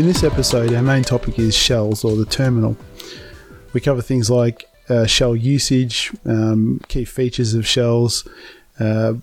[0.00, 2.74] In this episode, our main topic is shells or the terminal.
[3.74, 8.26] We cover things like uh, shell usage, um, key features of shells.
[8.78, 9.16] Uh,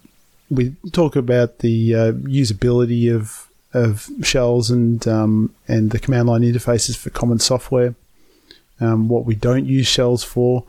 [0.52, 6.41] we talk about the uh, usability of of shells and um, and the command line
[6.44, 7.96] interfaces for common software.
[8.80, 10.64] Um, what we don't use shells for,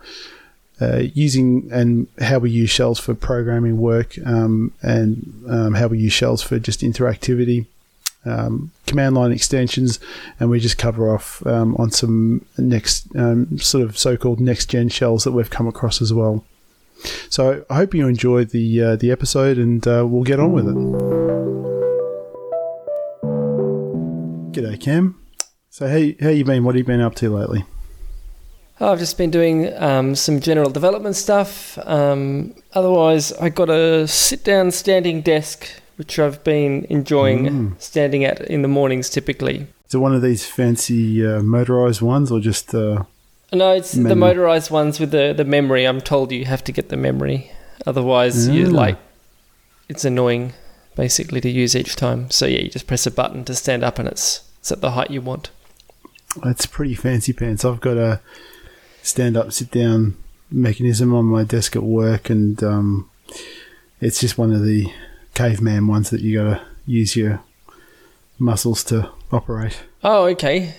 [0.81, 5.99] uh, using and how we use shells for programming work, um, and um, how we
[5.99, 7.67] use shells for just interactivity
[8.25, 10.01] um, command line extensions,
[10.39, 14.89] and we just cover off um, on some next um, sort of so-called next gen
[14.89, 16.45] shells that we've come across as well.
[17.29, 20.69] So I hope you enjoyed the uh, the episode, and uh, we'll get on with
[20.69, 20.75] it.
[24.53, 25.21] G'day, Cam.
[25.71, 26.65] So how how you been?
[26.65, 27.65] What have you been up to lately?
[28.81, 31.79] Oh, I've just been doing um, some general development stuff.
[31.85, 37.81] Um, otherwise, I got a sit-down standing desk which I've been enjoying Mm.
[37.81, 39.67] standing at in the mornings typically.
[39.89, 43.05] Is it one of these fancy uh, motorized ones, or just uh,
[43.53, 45.85] No, it's the motorized ones with the, the memory.
[45.87, 47.51] I'm told you have to get the memory,
[47.87, 48.71] otherwise you Ah.
[48.83, 48.99] like
[49.89, 50.53] it's annoying
[50.97, 52.31] basically to use each time.
[52.31, 54.91] So yeah, you just press a button to stand up and it's it's at the
[54.93, 55.51] height you want.
[56.45, 57.65] It's pretty fancy pants.
[57.65, 58.21] I've got a
[59.03, 60.17] stand up, sit down
[60.51, 63.09] mechanism on my desk at work, and um,
[64.01, 64.93] it's just one of the
[65.39, 67.41] caveman ones that you got to use your
[68.39, 69.77] muscles to operate.
[70.03, 70.75] Oh, okay.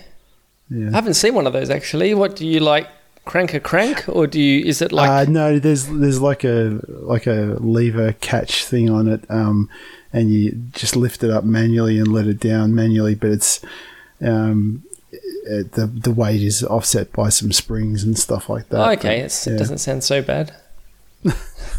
[0.72, 2.14] I haven't seen one of those actually.
[2.14, 2.86] What do you like?
[3.26, 4.64] Crank a crank, or do you?
[4.64, 5.10] Is it like?
[5.10, 9.68] uh, no, there's there's like a like a lever catch thing on it, um,
[10.12, 13.60] and you just lift it up manually and let it down manually, but it's
[14.22, 18.80] um, it, the the weight is offset by some springs and stuff like that.
[18.88, 19.54] oh, okay, it's, Yeah.
[19.54, 20.52] it doesn't sound so bad.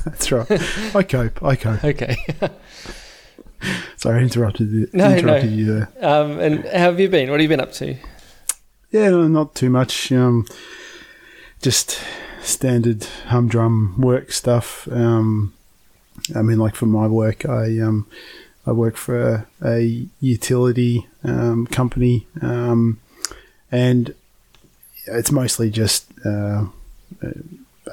[0.05, 0.49] That's right.
[0.95, 1.43] I cope.
[1.43, 1.83] I cope.
[1.83, 2.17] Okay.
[3.95, 5.55] Sorry, I interrupted, the, No, interrupted no.
[5.55, 5.89] you there.
[6.01, 7.29] um, and how have you been?
[7.29, 7.95] What have you been up to?
[8.89, 10.11] Yeah, no, not too much.
[10.11, 10.47] Um,
[11.61, 11.99] just
[12.41, 14.87] standard humdrum work stuff.
[14.91, 15.53] Um,
[16.35, 18.07] I mean, like for my work, I um,
[18.65, 22.99] I work for a, a utility um, company, um,
[23.71, 24.15] and
[25.05, 26.65] it's mostly just uh,
[27.23, 27.29] uh,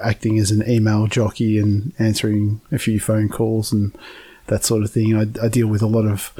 [0.02, 3.96] acting as an email jockey and answering a few phone calls and
[4.46, 5.16] that sort of thing.
[5.16, 6.32] I, I deal with a lot of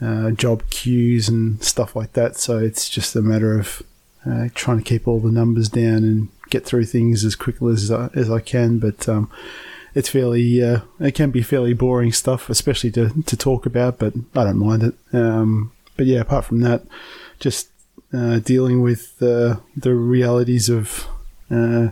[0.00, 3.82] uh, job queues and stuff like that, so it's just a matter of
[4.26, 7.90] uh, trying to keep all the numbers down and get through things as quickly as
[7.90, 8.78] I, as I can.
[8.78, 9.30] But um,
[9.94, 13.98] it's fairly, uh, it can be fairly boring stuff, especially to, to talk about.
[13.98, 14.94] But I don't mind it.
[15.12, 16.82] Um, but yeah, apart from that,
[17.40, 17.68] just
[18.12, 21.06] uh, dealing with uh, the realities of
[21.50, 21.88] uh,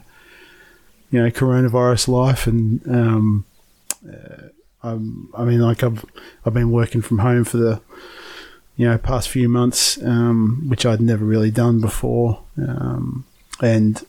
[1.10, 2.86] you know coronavirus life and.
[2.88, 3.44] Um,
[4.06, 4.48] uh,
[4.82, 4.94] I
[5.44, 6.04] mean, like I've
[6.44, 7.82] I've been working from home for the
[8.76, 13.26] you know past few months, um, which I'd never really done before, um,
[13.60, 14.02] and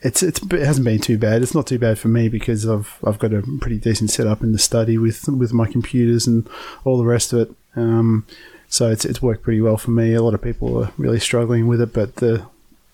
[0.00, 1.42] it's it's it hasn't been too bad.
[1.42, 4.52] It's not too bad for me because I've I've got a pretty decent setup in
[4.52, 6.48] the study with with my computers and
[6.84, 7.54] all the rest of it.
[7.74, 8.26] Um,
[8.68, 10.14] so it's it's worked pretty well for me.
[10.14, 12.46] A lot of people are really struggling with it, but the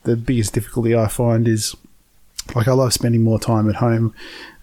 [0.03, 1.77] the biggest difficulty I find is
[2.55, 4.15] like I love spending more time at home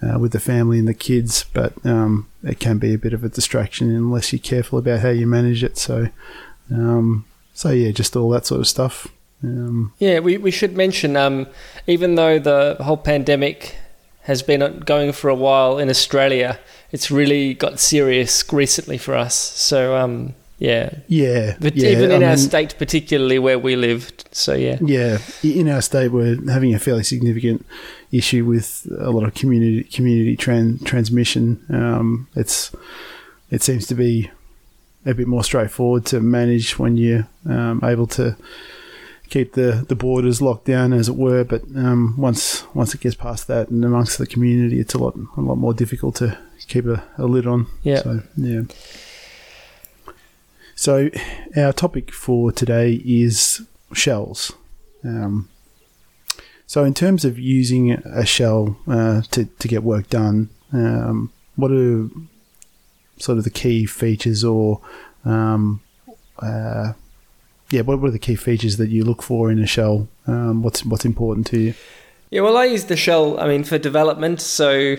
[0.02, 3.24] uh, with the family and the kids, but um, it can be a bit of
[3.24, 5.78] a distraction unless you're careful about how you manage it.
[5.78, 6.10] So,
[6.72, 9.08] um, so yeah, just all that sort of stuff.
[9.44, 11.48] Um, Yeah, we, we should mention, um,
[11.88, 13.76] even though the whole pandemic
[14.24, 16.60] has been going for a while in Australia,
[16.92, 19.36] it's really got serious recently for us.
[19.36, 21.00] So, um, yeah.
[21.08, 24.28] yeah, But yeah, even I in our mean, state, particularly where we lived.
[24.32, 24.78] So, yeah.
[24.82, 27.66] yeah, in our state, we're having a fairly significant
[28.12, 31.64] issue with a lot of community community tran- transmission.
[31.70, 32.72] Um, it's
[33.50, 34.30] it seems to be
[35.06, 38.36] a bit more straightforward to manage when you're um, able to
[39.30, 41.44] keep the, the borders locked down, as it were.
[41.44, 45.16] But um, once once it gets past that and amongst the community, it's a lot
[45.38, 46.38] a lot more difficult to
[46.68, 47.68] keep a, a lid on.
[47.84, 48.02] Yeah.
[48.02, 48.62] So yeah.
[50.80, 51.10] So
[51.58, 54.54] our topic for today is shells.
[55.04, 55.50] Um,
[56.68, 61.74] so in terms of using a shell uh, to to get work done, um, what
[61.74, 62.08] are
[63.18, 64.80] sort of the key features or
[65.26, 65.82] um,
[66.42, 66.94] uh,
[67.72, 70.08] yeah, what, are the key features that you look for in a shell?
[70.28, 71.74] Um, what's what's important to you?
[72.30, 74.40] Yeah, well, I use the shell, I mean, for development.
[74.40, 74.96] So,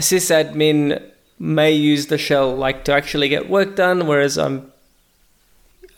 [0.00, 1.11] sysadmin
[1.42, 4.72] may use the shell like to actually get work done, whereas I'm,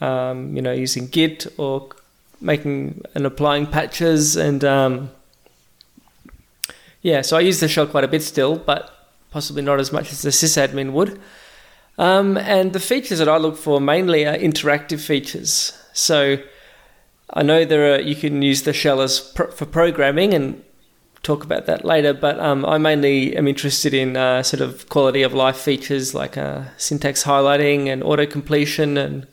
[0.00, 1.90] um, you know, using Git or
[2.40, 5.10] making and applying patches and um,
[7.02, 7.20] yeah.
[7.20, 8.90] So I use the shell quite a bit still, but
[9.30, 11.20] possibly not as much as the sysadmin would.
[11.98, 15.78] Um, and the features that I look for mainly are interactive features.
[15.92, 16.38] So
[17.34, 20.63] I know there are you can use the shell as pro- for programming and
[21.24, 22.12] talk about that later.
[22.12, 26.36] But um, I mainly am interested in uh, sort of quality of life features like
[26.36, 29.26] uh, syntax highlighting and auto completion and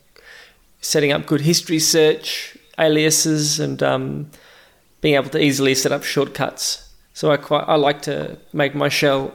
[0.80, 4.32] setting up good history search, aliases, and um,
[5.02, 6.90] being able to easily set up shortcuts.
[7.14, 9.34] So I quite I like to make my shell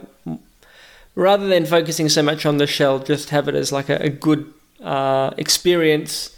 [1.15, 4.09] rather than focusing so much on the shell, just have it as like a, a
[4.09, 6.37] good uh, experience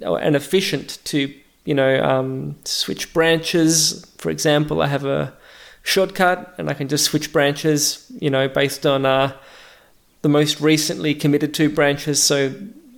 [0.00, 1.32] and efficient to
[1.64, 4.04] you know um, switch branches.
[4.18, 5.32] For example, I have a
[5.86, 9.32] shortcut and I can just switch branches, you know, based on uh,
[10.22, 12.20] the most recently committed to branches.
[12.20, 12.52] So,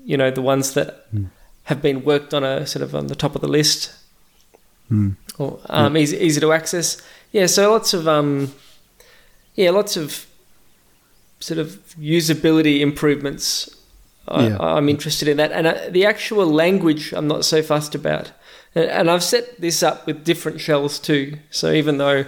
[0.04, 1.28] you know, the ones that mm.
[1.64, 3.92] have been worked on a sort of on the top of the list
[4.90, 5.16] mm.
[5.38, 6.02] or um, yeah.
[6.02, 7.00] easy, easy to access.
[7.30, 8.54] Yeah, so lots of, um,
[9.54, 10.26] yeah, lots of
[11.40, 13.68] sort of usability improvements.
[14.26, 14.56] I, yeah.
[14.58, 15.52] I'm interested in that.
[15.52, 18.32] And uh, the actual language, I'm not so fussed about.
[18.74, 21.38] And I've set this up with different shells too.
[21.50, 22.24] So even though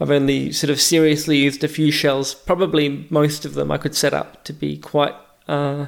[0.00, 2.34] I've only sort of seriously used a few shells.
[2.34, 5.14] Probably most of them I could set up to be quite,
[5.48, 5.86] uh,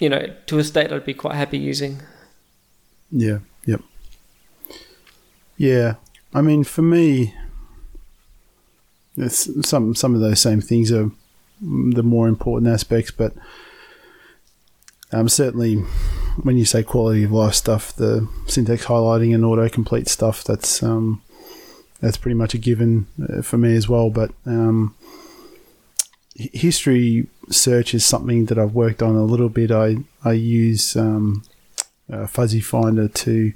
[0.00, 2.02] you know, to a state I'd be quite happy using.
[3.10, 3.38] Yeah.
[3.66, 3.80] Yep.
[5.56, 5.94] Yeah.
[6.34, 7.34] I mean, for me,
[9.28, 11.10] some some of those same things are
[11.60, 13.32] the more important aspects, but
[15.12, 15.76] um, certainly
[16.42, 21.22] when you say quality of life stuff, the syntax highlighting and autocomplete stuff, that's um,
[22.00, 24.10] that's pretty much a given uh, for me as well.
[24.10, 24.94] But um,
[26.34, 29.70] history search is something that I've worked on a little bit.
[29.70, 31.42] I I use um,
[32.28, 33.52] Fuzzy Finder to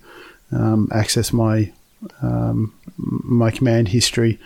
[0.53, 1.73] um, access my
[2.23, 4.39] um, my command history,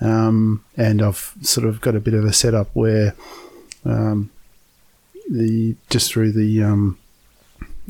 [0.00, 3.14] um, and I've sort of got a bit of a setup where
[3.84, 4.30] um,
[5.30, 6.96] the just through the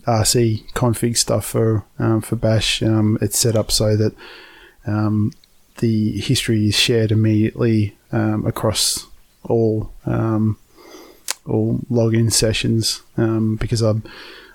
[0.07, 1.85] RC config stuff for
[2.23, 4.13] for Bash, it's set up so that
[4.89, 5.33] um,
[5.79, 9.07] the history is shared immediately um, across
[9.45, 10.59] all um,
[11.47, 13.95] all login sessions um, because I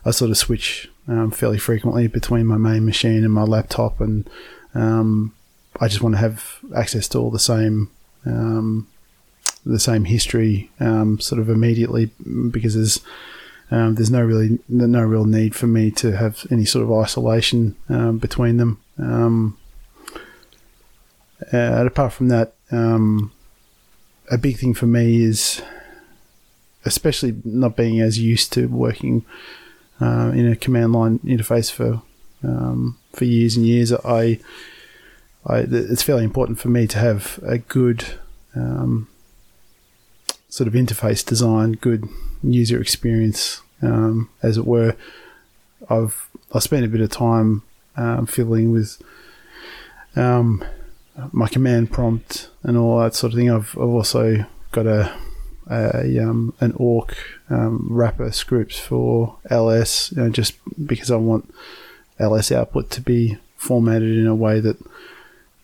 [0.05, 4.29] I sort of switch um, fairly frequently between my main machine and my laptop, and
[4.75, 5.33] um,
[5.79, 7.89] I just want to have access to all the same
[9.65, 12.09] the same history sort of immediately
[12.51, 12.99] because there's
[13.71, 17.75] um, there's no really no real need for me to have any sort of isolation
[17.89, 18.79] um, between them.
[18.99, 19.57] Um,
[21.51, 23.31] uh, apart from that, um,
[24.31, 25.61] a big thing for me is,
[26.85, 29.25] especially not being as used to working
[30.01, 32.01] uh, in a command line interface for
[32.43, 33.91] um, for years and years.
[33.93, 34.39] I,
[35.45, 38.05] I, it's fairly important for me to have a good
[38.55, 39.07] um,
[40.49, 42.07] sort of interface design, good
[42.43, 44.95] user experience, um, as it were.
[45.89, 47.63] I've I spent a bit of time
[47.95, 49.01] um, fiddling with
[50.15, 50.63] um,
[51.31, 53.51] my command prompt and all that sort of thing.
[53.51, 55.13] I've, I've also got a,
[55.69, 57.15] a um, an awk
[57.49, 60.55] um, wrapper script for ls, you know, just
[60.85, 61.53] because I want
[62.19, 64.77] ls output to be formatted in a way that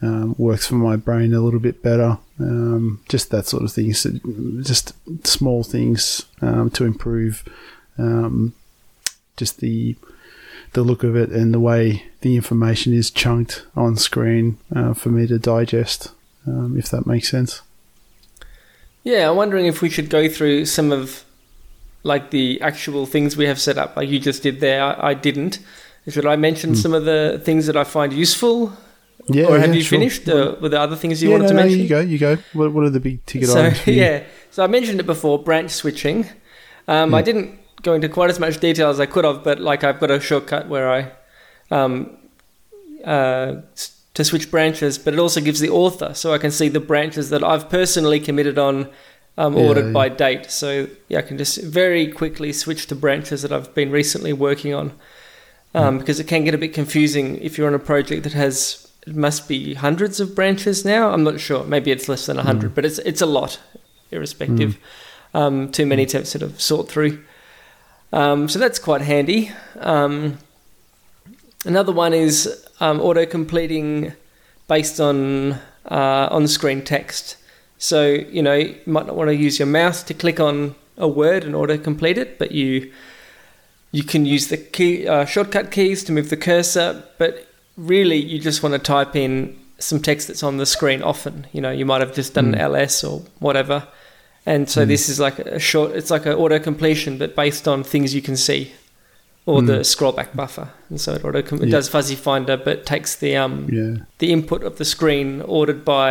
[0.02, 2.18] um, works for my brain a little bit better.
[2.40, 3.94] Um, just that sort of thing.
[3.94, 4.12] So
[4.62, 4.94] just
[5.28, 7.44] small things um, to improve
[7.98, 8.54] um,
[9.36, 9.96] just the
[10.74, 15.10] the look of it and the way the information is chunked on screen uh, for
[15.10, 16.12] me to digest,
[16.46, 17.62] um, if that makes sense.
[19.04, 21.24] Yeah, I'm wondering if we should go through some of
[22.04, 24.84] like the actual things we have set up, like you just did there.
[24.84, 25.60] I, I didn't.
[26.08, 26.78] Should I mention mm.
[26.78, 28.74] some of the things that I find useful?
[29.28, 30.00] Yeah, or have yeah, you sure.
[30.00, 30.28] finished?
[30.28, 31.80] Uh, were there other things you yeah, wanted no, to no, mention?
[31.80, 32.38] you go, you go.
[32.54, 33.88] What, what are the big ticket so, items?
[33.88, 35.38] Yeah, so I mentioned it before.
[35.44, 36.28] Branch switching.
[36.88, 39.84] Um, I didn't go into quite as much detail as I could have, but like
[39.84, 41.12] I've got a shortcut where I
[41.72, 42.18] um,
[43.04, 43.56] uh,
[44.14, 47.30] to switch branches, but it also gives the author, so I can see the branches
[47.30, 48.90] that I've personally committed on,
[49.38, 49.92] um, ordered yeah.
[49.94, 50.52] by date.
[50.52, 54.74] So yeah, I can just very quickly switch to branches that I've been recently working
[54.74, 54.92] on,
[55.74, 56.00] um, mm.
[56.00, 59.16] because it can get a bit confusing if you're on a project that has it
[59.16, 61.12] must be hundreds of branches now.
[61.12, 61.64] I'm not sure.
[61.64, 62.76] Maybe it's less than a hundred, mm.
[62.76, 63.60] but it's it's a lot,
[64.12, 64.78] irrespective.
[65.34, 65.40] Mm.
[65.40, 67.24] Um, too many to sort of sort through.
[68.12, 69.52] Um, so that's quite handy.
[69.80, 70.40] Um,
[71.66, 74.14] another one is um, auto completing
[74.68, 75.54] based on
[75.86, 77.38] uh, on screen text.
[77.78, 81.08] So you know you might not want to use your mouse to click on a
[81.08, 82.92] word and auto complete it, but you
[83.92, 87.04] you can use the key uh, shortcut keys to move the cursor.
[87.18, 87.48] But
[87.78, 91.02] really, you just want to type in some text that's on the screen.
[91.04, 92.54] Often, you know, you might have just done mm.
[92.54, 93.88] an ls or whatever
[94.52, 94.88] and so mm.
[94.88, 98.22] this is like a short, it's like an auto completion, but based on things you
[98.30, 98.62] can see.
[99.46, 101.72] or the scrollback buffer, and so it auto it Yeah.
[101.78, 103.96] does fuzzy finder, but takes the um Yeah.
[104.22, 106.10] the input of the screen ordered by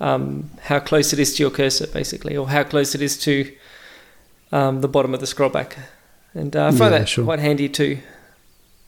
[0.00, 3.34] um, how close it is to your cursor, basically, or how close it is to
[4.58, 5.70] um, the bottom of the scrollback.
[6.34, 7.24] And uh, I find Yeah, that sure.
[7.24, 7.94] quite handy too.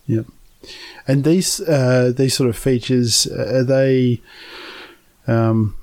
[0.06, 0.26] Yep.
[1.08, 4.20] And these uh, these sort of features uh, are they
[5.26, 5.74] um,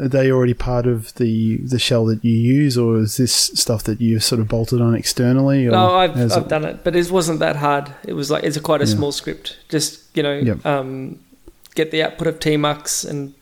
[0.00, 3.82] are they already part of the the shell that you use, or is this stuff
[3.84, 5.66] that you've sort of bolted on externally?
[5.66, 7.92] Or No, I've, I've it- done it, but it wasn't that hard.
[8.04, 8.94] It was like it's a quite a Yeah.
[8.94, 9.58] small script.
[9.68, 10.64] Just you know, Yep.
[10.66, 11.18] um,
[11.74, 13.34] get the output of tmux and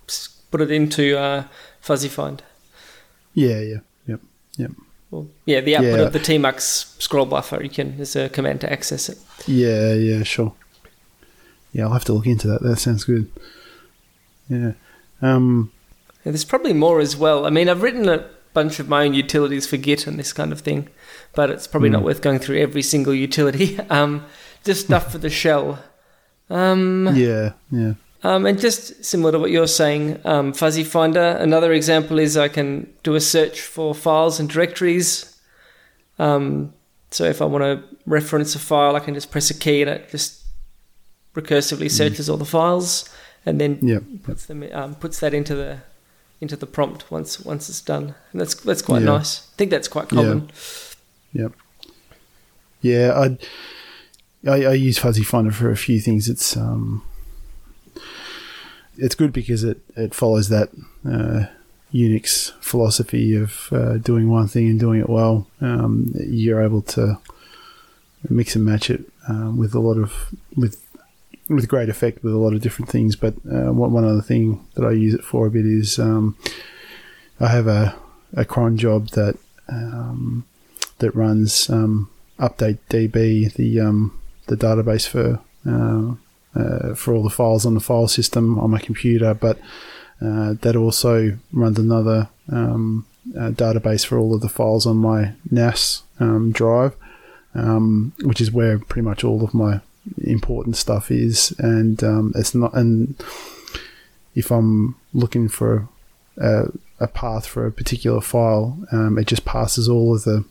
[0.50, 1.44] put it into uh,
[1.80, 2.42] fuzzy find.
[3.34, 3.78] Yeah, yeah,
[4.58, 4.72] yep,
[5.12, 6.06] Well, yeah, the output Yeah.
[6.06, 7.62] of the tmux scroll buffer.
[7.62, 9.18] You can there's a command to access it.
[9.46, 10.52] yeah, yeah, sure.
[11.72, 12.62] Yeah, I'll have to look into that.
[12.62, 13.30] That sounds good.
[14.48, 14.72] Yeah.
[15.22, 15.70] Um,
[16.24, 17.46] Yeah, there's probably more as well.
[17.46, 20.52] I mean, I've written a bunch of my own utilities for Git and this kind
[20.52, 20.88] of thing,
[21.34, 22.06] but it's probably not Mm.
[22.06, 23.78] worth going through every single utility.
[23.90, 24.24] Um,
[24.64, 25.78] just stuff for the shell.
[26.50, 31.36] Um, yeah, yeah, um, and just similar to what you're saying, um, Fuzzy Finder.
[31.40, 35.38] Another example is I can do a search for files and directories.
[36.18, 36.74] Um,
[37.10, 39.90] so if I want to reference a file, I can just press a key and
[39.90, 40.42] it just
[41.34, 43.08] recursively searches all the files,
[43.46, 45.78] and then yeah, puts them um, puts that into the
[46.40, 49.16] into the prompt once once it's done, and that's that's quite Yeah.
[49.18, 49.48] nice.
[49.52, 50.50] I think that's quite common.
[52.82, 53.18] yeah.
[53.18, 53.38] I'd,
[54.46, 56.28] I I use Fuzzy Finder for a few things.
[56.28, 57.02] It's um,
[58.96, 60.70] it's good because it it follows that
[61.06, 61.46] uh,
[61.92, 65.46] Unix philosophy of uh, doing one thing and doing it well.
[65.60, 67.18] Um, you're able to
[68.28, 70.82] mix and match it um, with a lot of with
[71.50, 73.16] with great effect with a lot of different things.
[73.16, 76.36] But uh, one other thing that I use it for a bit is um,
[77.38, 77.94] I have a
[78.34, 79.36] a cron job that
[79.68, 80.46] um,
[80.98, 86.14] that runs um, update DB the um, the database for uh,
[86.58, 89.58] uh, for all the files on the file system on my computer, but
[90.22, 95.32] uh, that also runs another um, uh, database for all of the files on my
[95.50, 96.02] NAS
[96.52, 96.94] drive,
[98.22, 99.80] which is where pretty much all of my
[100.22, 101.54] important stuff is.
[101.58, 102.74] And um, it's not.
[102.74, 103.22] And
[104.34, 105.88] if I'm looking for
[106.36, 110.44] a, a path for a particular file, um, it just passes all of the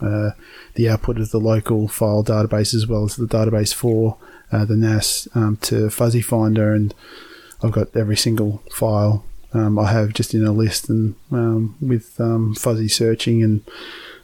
[0.00, 0.30] uh,
[0.74, 4.16] the output of the local file database as well as the database for
[4.50, 6.94] uh, the NAS um, to Fuzzy Finder, and
[7.62, 12.20] I've got every single file um, I have just in a list and um, with
[12.20, 13.62] um, fuzzy searching, and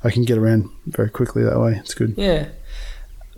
[0.03, 1.77] I can get around very quickly that way.
[1.77, 2.15] It's good.
[2.17, 2.49] Yeah.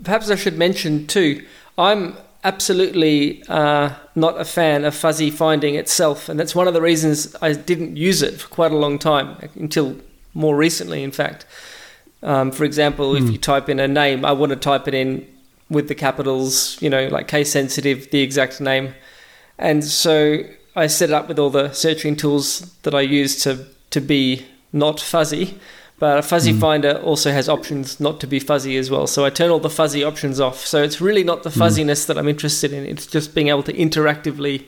[0.03, 1.45] Perhaps I should mention too.
[1.77, 6.81] I'm absolutely uh, not a fan of fuzzy finding itself, and that's one of the
[6.81, 9.97] reasons I didn't use it for quite a long time until
[10.33, 11.03] more recently.
[11.03, 11.45] In fact,
[12.21, 15.27] um, for example, if you type in a name, I want to type it in
[15.69, 18.93] with the capitals, you know, like case sensitive, the exact name,
[19.57, 20.39] and so
[20.75, 24.45] I set it up with all the searching tools that I use to to be
[24.71, 25.59] not fuzzy.
[25.99, 29.07] But a fuzzy finder also has options not to be fuzzy as well.
[29.07, 30.65] So I turn all the fuzzy options off.
[30.65, 32.85] So it's really not the fuzziness that I'm interested in.
[32.85, 34.65] It's just being able to interactively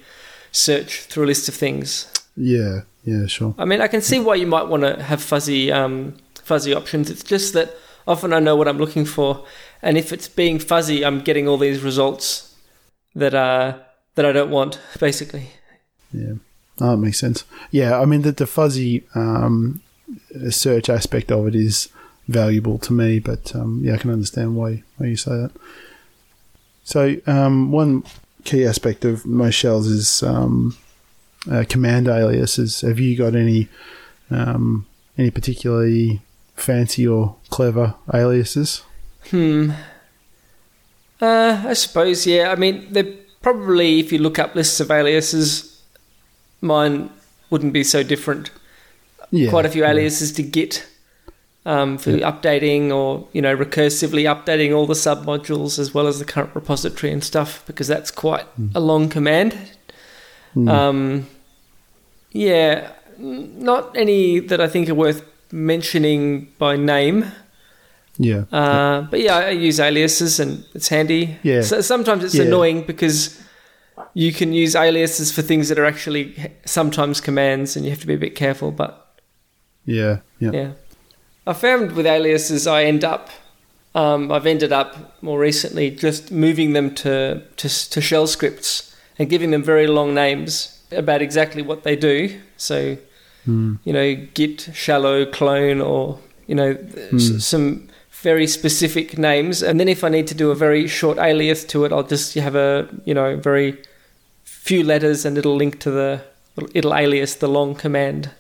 [0.52, 2.12] search through a list of things.
[2.38, 3.54] Yeah, yeah, sure.
[3.58, 7.10] I mean, I can see why you might want to have fuzzy um, fuzzy options.
[7.10, 7.74] It's just that
[8.08, 9.46] often I know what I'm looking for,
[9.82, 12.56] and if it's being fuzzy, I'm getting all these results
[13.16, 13.78] that uh,
[14.16, 15.50] that I don't want, basically.
[16.12, 16.34] Yeah,
[16.82, 17.44] oh, that makes sense.
[17.72, 19.82] Yeah, I mean the the fuzzy um,
[20.50, 21.90] search aspect of it is
[22.28, 25.52] valuable to me, but um, yeah, I can understand why why you say that.
[26.84, 28.04] So um, one
[28.44, 30.78] key aspect of most shells is um,
[31.52, 32.82] uh, command aliases.
[32.82, 33.68] Have you got any
[34.30, 34.86] um,
[35.18, 36.22] any particularly
[36.56, 38.84] fancy or clever aliases?
[39.30, 39.72] Hmm.
[41.22, 42.52] Uh, I suppose, yeah.
[42.52, 45.82] I mean, they're probably, if you look up lists of aliases,
[46.62, 47.10] mine
[47.50, 48.52] wouldn't be so different.
[49.36, 49.92] Yeah, Quite a few yeah.
[49.92, 50.86] aliases to Git
[51.66, 56.26] um, for updating or, you know, recursively updating all the submodules as well as the
[56.26, 59.52] current repository and stuff, because that's quite a long command.
[60.56, 60.70] Mm.
[60.70, 61.28] Um,
[62.32, 67.26] yeah, not any that I think are worth mentioning by name.
[68.18, 71.38] yeah, Uh, but yeah, I use aliases and it's handy.
[71.44, 71.62] Yeah.
[71.62, 72.46] So sometimes it's Yeah.
[72.46, 73.38] annoying because
[74.14, 78.08] you can use aliases for things that are actually sometimes commands and you have to
[78.08, 78.72] be a bit careful.
[78.72, 79.05] But
[79.86, 80.72] yeah, yeah, yeah.
[81.48, 83.30] I found with aliases, I end up,
[83.94, 89.30] um, I've ended up more recently just moving them to, to, to shell scripts and
[89.30, 92.40] giving them very long names about exactly what they do.
[92.58, 92.98] So,
[93.48, 93.78] Mm.
[93.84, 96.76] you know, git, shallow, clone, or, you know,
[97.14, 97.88] s- some
[98.24, 101.86] very specific names, and then if I need to do a very short alias to
[101.86, 103.78] it, I'll just have a you know very
[104.44, 106.22] few letters and it'll link to the
[106.74, 108.32] it'll alias the long command.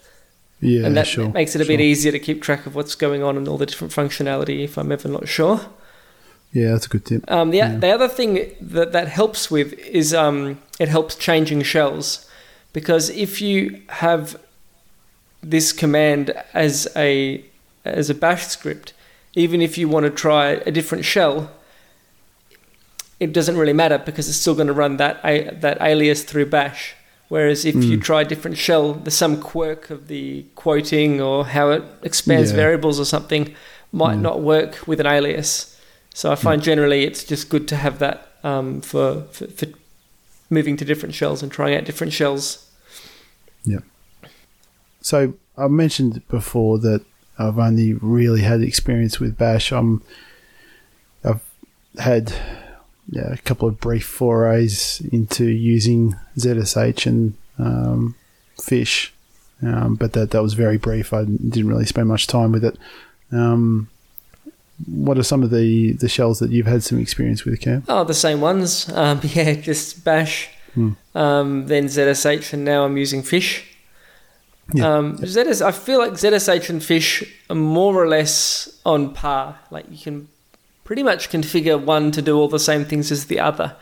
[0.62, 1.74] Yeah, and that sure, makes it a sure.
[1.78, 4.78] bit easier to keep track of what's going on and all the different functionality if
[4.78, 5.62] I'm ever not sure.
[6.54, 7.30] Yeah, that's a good tip.
[7.30, 7.76] Um, the, Yeah.
[7.76, 12.30] the other thing that that helps with is um, it helps changing shells
[12.72, 14.40] because if you have
[15.44, 17.44] this command as a
[17.84, 18.94] as a bash script,
[19.36, 21.52] even if you want to try a different shell,
[23.20, 25.22] it doesn't really matter because it's still going to run that
[25.62, 26.96] that alias through bash.
[27.28, 28.04] Whereas if you Mm.
[28.04, 32.58] try a different shell, there's some quirk of the quoting or how it expands Yeah.
[32.58, 33.54] variables or something
[33.92, 34.22] might Yeah.
[34.22, 35.76] not work with an alias.
[36.14, 39.66] So I find generally it's just good to have that um, for, for for
[40.52, 42.68] moving to different shells and trying out different shells.
[43.64, 43.80] Yeah.
[45.02, 47.02] So I mentioned before that
[47.40, 49.72] I've only really had experience with Bash.
[49.72, 50.04] I'm,
[51.24, 51.42] I've
[51.98, 52.34] had
[53.10, 58.16] yeah, a couple of brief forays into using ZSH and um,
[58.62, 59.14] Fish,
[59.62, 61.14] um, but that that was very brief.
[61.14, 62.78] I didn't really spend much time with it.
[63.32, 63.90] Um,
[64.86, 67.84] what are some of the, the shells that you've had some experience with, Cam?
[67.88, 68.90] Oh, the same ones.
[68.92, 70.92] Um, yeah, just bash, Hmm.
[71.16, 73.64] um, then ZSH, and now I'm using fish.
[74.74, 74.98] Yeah.
[74.98, 79.60] Um, ZS, I feel like ZSH and fish are more or less on par.
[79.72, 80.28] Like you can
[80.86, 83.76] pretty much configure one to do all the same things as the other,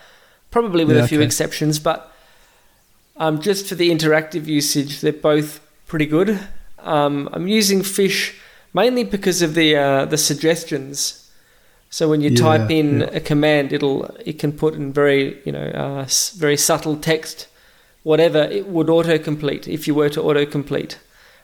[0.52, 1.22] probably with Yeah, a few okay.
[1.22, 1.80] exceptions.
[1.80, 2.12] But
[3.18, 6.40] um, just for the interactive usage, they're both pretty good.
[6.80, 8.40] Um, I'm using fish
[8.74, 11.20] mainly because of the uh, the suggestions.
[11.90, 13.10] So when you Yeah, type in yeah.
[13.14, 16.08] a command, it'll it can put in very you know uh,
[16.38, 17.48] very subtle text,
[18.04, 20.98] whatever it would autocomplete if you were to autocomplete,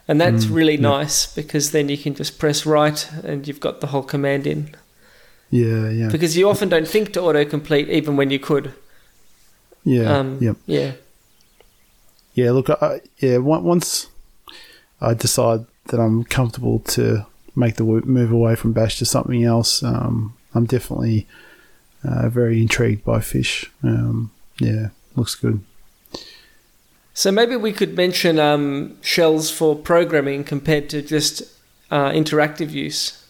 [0.08, 3.82] and that's Mm, really nice because then you can just press right and you've got
[3.82, 4.76] the whole command in.
[5.52, 8.74] Yeah, yeah, Because you often don't think to autocomplete even when you could.
[9.84, 10.54] yeah, um, yeah.
[10.66, 10.92] Yeah.
[12.36, 13.38] Yeah, look, I, yeah.
[13.38, 14.08] Once
[15.02, 19.84] I decide that I'm comfortable to make the move away from Bash to something else,
[19.84, 21.28] um, I'm definitely
[22.04, 23.70] uh, very intrigued by Fish.
[23.84, 25.62] Um, yeah, looks good.
[27.14, 31.42] So maybe we could mention um, shells for programming compared to just
[31.92, 33.22] uh, interactive use.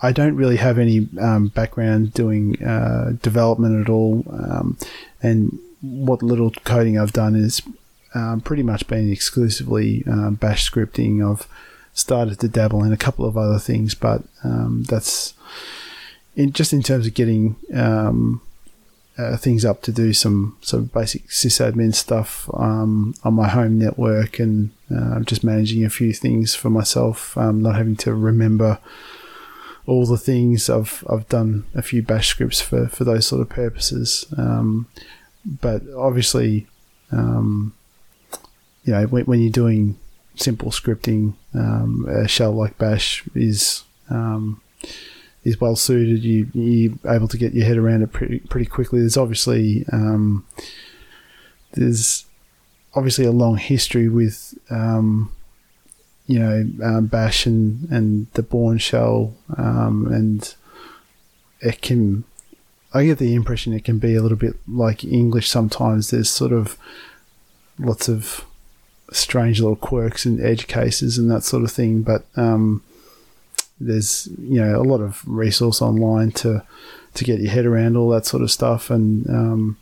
[0.00, 4.78] I don't really have any um, background doing uh, development at all, um,
[5.22, 7.62] and what little coding I've done is
[8.14, 11.28] um, pretty much been exclusively um, Bash scripting.
[11.28, 11.46] I've
[11.92, 15.34] started to dabble in a couple of other things, but um, that's
[16.36, 18.40] in just in terms of getting um,
[19.18, 24.70] uh, things up to do some some basic sysadmin stuff on my home network and
[24.94, 28.78] uh, just managing a few things for myself, not having to remember
[29.86, 30.70] all the things.
[30.70, 34.26] I've I've done a few bash scripts for, for those sort of purposes.
[34.36, 34.88] Um,
[35.44, 36.66] but obviously,
[37.12, 37.74] um,
[38.84, 39.98] you know, when, when you're doing
[40.36, 44.60] simple scripting, um, a shell like bash is um,
[45.44, 46.24] is well suited.
[46.24, 49.00] You you're able to get your head around it pretty pretty quickly.
[49.00, 50.46] There's obviously um,
[51.72, 52.24] there's
[52.94, 55.32] obviously a long history with um,
[56.26, 60.54] you know um, Bash and and the Bourne shell, um, and
[61.60, 62.24] it can.
[62.92, 66.10] I get the impression it can be a little bit like English sometimes.
[66.10, 66.78] There's sort of
[67.78, 68.44] lots of
[69.10, 72.82] strange little quirks and edge cases and that sort of thing, but um,
[73.80, 76.62] there's you know a lot of resource online to
[77.14, 79.76] to get your head around all that sort of stuff, and um,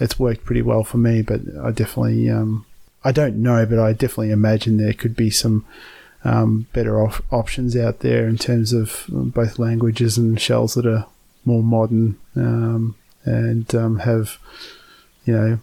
[0.00, 1.22] it's worked pretty well for me.
[1.22, 2.64] But I definitely um,
[3.06, 5.64] I don't know, but I definitely imagine there could be some
[6.24, 11.06] um, better op- options out there in terms of both languages and shells that are
[11.44, 14.38] more modern um, and um, have
[15.24, 15.58] you know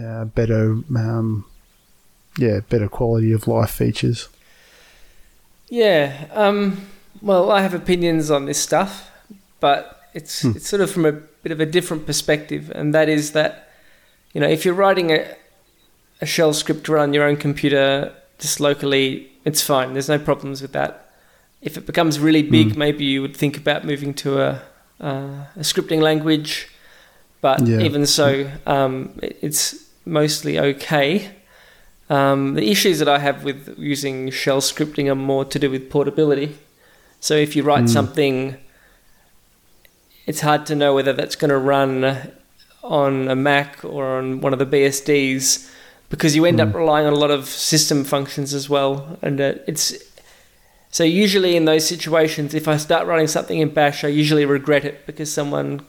[0.00, 1.44] uh, better um,
[2.38, 4.28] yeah better quality of life features.
[5.68, 6.26] Yeah.
[6.32, 6.86] Um,
[7.22, 9.10] well, I have opinions on this stuff,
[9.58, 10.52] but it's Hmm.
[10.56, 13.70] it's sort of from a bit of a different perspective, and that is that
[14.32, 15.36] you know if you're writing a
[16.20, 19.92] a shell script to run on your own computer just locally, it's fine.
[19.94, 21.10] There's no problems with that.
[21.62, 22.78] If it becomes really big, Hmm.
[22.78, 24.62] maybe you would think about moving to a
[25.02, 26.68] uh, a scripting language.
[27.40, 27.80] But Yeah.
[27.80, 31.30] even so, um, it's mostly okay.
[32.10, 35.88] Um, the issues that I have with using shell scripting are more to do with
[35.88, 36.58] portability.
[37.18, 37.88] So if you write Mm.
[37.88, 38.56] something,
[40.26, 42.32] it's hard to know whether that's going to run
[42.82, 45.68] on a Mac or on one of the BSDs
[46.10, 46.74] because you end up Mm.
[46.74, 49.94] relying on a lot of system functions as well, and uh, it's
[50.92, 54.84] So usually in those situations, if I start running something in Bash, I usually regret
[54.84, 55.82] it because someone,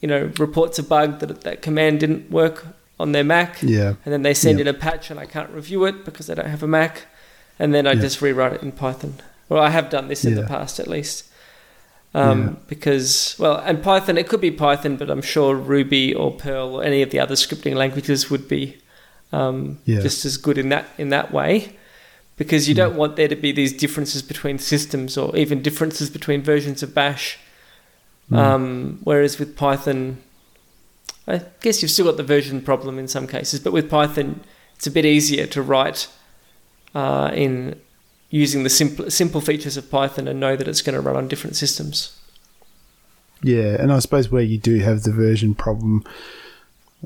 [0.00, 2.66] you know, reports a bug that that command didn't work
[2.98, 3.92] on their Mac, Yeah.
[4.02, 4.62] and then they send Yeah.
[4.62, 7.02] in a patch and I can't review it because I don't have a Mac,
[7.58, 8.00] and then I Yeah.
[8.00, 9.14] just rewrite it in Python.
[9.50, 11.24] Well, I have done this in the past at least.
[12.14, 12.48] Um, Yeah.
[12.68, 16.82] Because, well, and Python, it could be Python, but I'm sure Ruby or Perl or
[16.82, 18.76] any of the other scripting languages would be
[19.34, 20.00] um, Yeah.
[20.00, 21.76] just as good in that in that way.
[22.36, 26.42] Because you don't want there to be these differences between systems or even differences between
[26.42, 27.38] versions of Bash.
[28.28, 28.36] Mm.
[28.36, 30.18] Um, whereas with Python,
[31.28, 34.40] I guess you've still got the version problem in some cases, but with Python,
[34.74, 36.08] it's a bit easier to write
[36.92, 37.80] uh, in
[38.30, 41.28] using the simple simple features of Python and know that it's going to run on
[41.28, 42.18] different systems.
[43.42, 46.02] Yeah, and I suppose where you do have the version problem,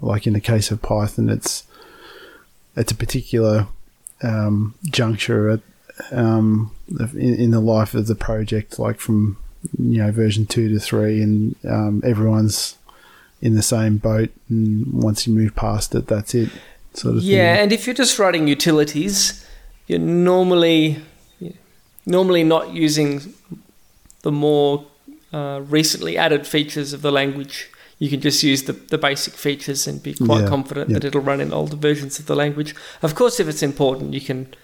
[0.00, 1.64] like in the case of Python, it's
[2.78, 3.66] it's a particular
[4.22, 5.60] um, juncture at,
[6.12, 6.70] um,
[7.14, 9.36] in, in the life of the project, like from
[9.78, 12.76] you know version two to three, and um, everyone's
[13.42, 14.30] in the same boat.
[14.48, 16.50] And once you move past it, that's it.
[16.94, 17.62] Sort of Yeah, thing.
[17.64, 19.44] and if you're just writing utilities,
[19.86, 21.02] you're normally
[22.06, 23.34] normally not using
[24.22, 24.86] the more
[25.32, 27.70] uh, recently added features of the language.
[27.98, 30.94] You can just use the, the basic features and be quite Yeah, confident yeah.
[30.98, 32.74] that it'll run in older versions of the language.
[33.02, 34.54] Of course, if it's important, you can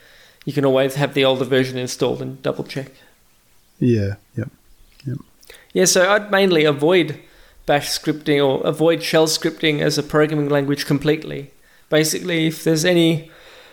[0.44, 2.92] you can always have the older version installed and double check.
[3.80, 4.50] Yeah, yep.
[5.72, 7.18] Yeah, so I'd mainly avoid
[7.66, 11.50] bash scripting or avoid shell scripting as a programming language completely.
[11.88, 13.30] Basically, if there's any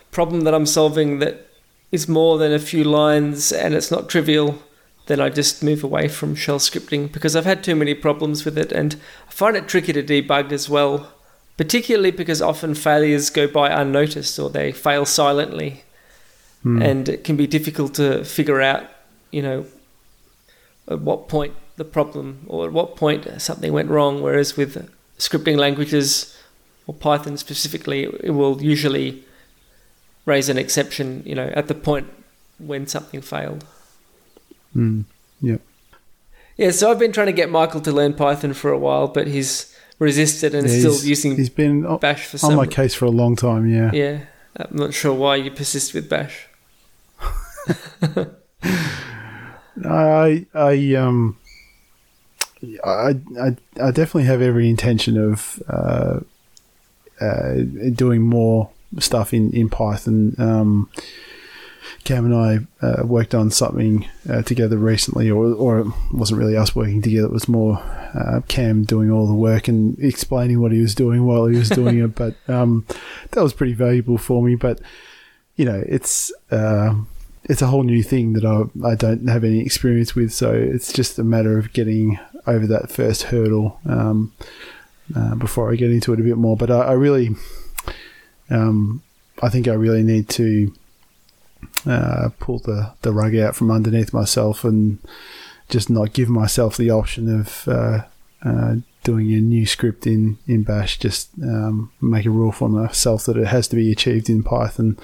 [0.09, 1.47] problem that I'm solving that
[1.91, 4.63] is more than a few lines and it's not trivial,
[5.11, 8.57] then I just move away from shell scripting because I've had too many problems with
[8.57, 8.95] it and
[9.27, 11.11] I find it tricky to debug as well,
[11.57, 15.83] particularly because often failures go by unnoticed or they fail silently
[16.63, 16.81] Hmm.
[16.81, 18.83] and it can be difficult to figure out,
[19.31, 19.65] you know,
[20.87, 24.21] at what point the problem or at what point something went wrong.
[24.21, 26.37] Whereas with scripting languages
[26.85, 29.23] or Python specifically, it will usually
[30.25, 32.07] raise an exception, you know, at the point
[32.59, 33.65] when something failed.
[34.75, 35.03] Mm.
[35.41, 35.61] Yep.
[36.57, 39.27] Yeah, so I've been trying to get Michael to learn Python for a while, but
[39.27, 42.55] he's resisted and Yeah, is still he's- using He's been Bash for on some.
[42.55, 43.67] my case for a long time.
[43.67, 43.91] Yeah.
[43.93, 44.19] yeah,
[44.57, 46.47] I'm not sure why you persist with Bash.
[49.85, 51.37] I I um
[52.83, 56.19] I I, I definitely have every intention of uh,
[57.19, 57.53] uh,
[57.93, 60.35] doing more stuff in in Python.
[60.37, 60.89] Um,
[62.03, 66.57] Cam and I uh, worked on something uh, together recently, or or it wasn't really
[66.57, 67.27] us working together.
[67.27, 67.77] It was more
[68.13, 71.69] uh, Cam doing all the work and explaining what he was doing while he was
[71.81, 72.15] doing it.
[72.15, 72.85] But um,
[73.31, 74.55] that was pretty valuable for me.
[74.55, 74.81] But
[75.55, 76.31] you know, it's.
[76.49, 76.95] Uh,
[77.45, 80.31] it's a whole new thing that I, I don't have any experience with.
[80.31, 84.31] So it's just a matter of getting over that first hurdle um,
[85.15, 86.55] uh, before I get into it a bit more.
[86.55, 87.35] But I, I really,
[88.51, 89.01] um,
[89.41, 90.71] I think I really need to
[91.87, 94.99] uh, pull the, the rug out from underneath myself and
[95.69, 98.03] just not give myself the option of uh,
[98.43, 100.97] uh, doing a new script in, in Bash.
[100.99, 104.97] Just um, make a rule for myself that it has to be achieved in Python.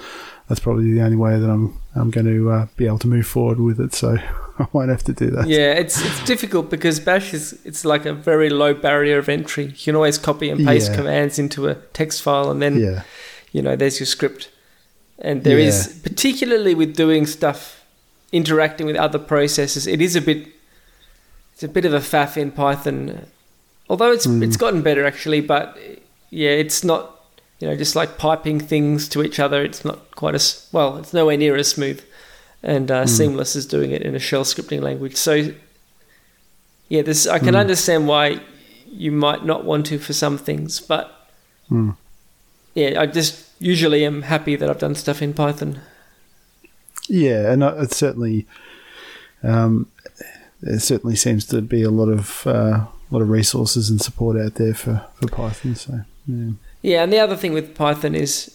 [0.48, 3.26] That's probably the only way that I'm I'm going to uh, be able to move
[3.26, 3.92] forward with it.
[3.94, 4.16] So
[4.58, 5.46] I won't have to do that.
[5.46, 9.66] Yeah, it's it's difficult because Bash is it's like a very low barrier of entry.
[9.66, 10.96] You can always copy and paste Yeah.
[10.96, 13.02] commands into a text file, and then Yeah.
[13.52, 14.48] you know there's your script.
[15.20, 16.02] And there is Yeah.
[16.02, 17.84] particularly with doing stuff,
[18.32, 20.46] interacting with other processes, it is a bit
[21.54, 23.26] it's a bit of a faff in Python.
[23.90, 24.44] Although it's Mm.
[24.44, 25.76] it's gotten better actually, but
[26.30, 27.16] yeah, it's not
[27.58, 29.64] you know just like piping things to each other.
[29.64, 30.98] It's not quite as well.
[30.98, 32.00] It's nowhere near as smooth
[32.62, 33.08] and uh, Mm.
[33.08, 35.16] seamless as doing it in a shell scripting language.
[35.16, 35.50] So
[36.88, 37.60] yeah, this I can Mm.
[37.60, 38.40] understand why
[38.90, 41.28] you might not want to for some things, but
[41.70, 41.96] Mm.
[42.74, 45.80] yeah, I just usually am happy that I've done stuff in Python.
[47.08, 48.46] Yeah, and uh, it certainly,
[49.42, 49.90] um,
[50.60, 54.54] there certainly seems to be a lot of uh, lot of resources and support out
[54.56, 55.74] there for, for Python.
[55.74, 56.50] So yeah.
[56.82, 58.54] Yeah, and the other thing with Python is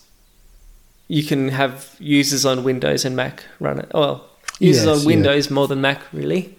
[1.08, 3.92] you can have users on Windows and Mac run it.
[3.94, 5.08] Well, users Yes, on yeah.
[5.08, 6.56] Windows more than Mac really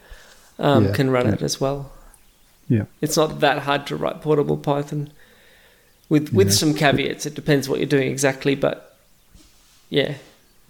[0.58, 1.34] um, Yeah, can run yeah.
[1.34, 1.90] it as well.
[2.68, 2.84] Yeah.
[3.02, 5.12] it's not that hard to write portable Python.
[6.14, 6.60] With with Yeah.
[6.62, 8.76] some caveats, it depends what you're doing exactly, but
[9.98, 10.12] yeah,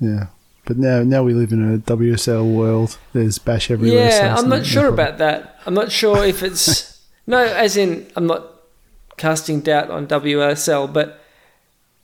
[0.00, 0.26] yeah.
[0.66, 2.90] But now now we live in a WSL world.
[3.12, 4.06] There's Bash everywhere.
[4.08, 4.32] yeah.
[4.32, 5.38] it's I'm not no sure about that.
[5.66, 6.68] I'm not sure if it's
[7.26, 8.42] no, as in I'm not
[9.16, 11.08] casting doubt on WSL, but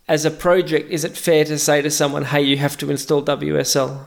[0.06, 3.22] as a project, is it fair to say to someone, "Hey, you have to install
[3.22, 4.06] WSL"?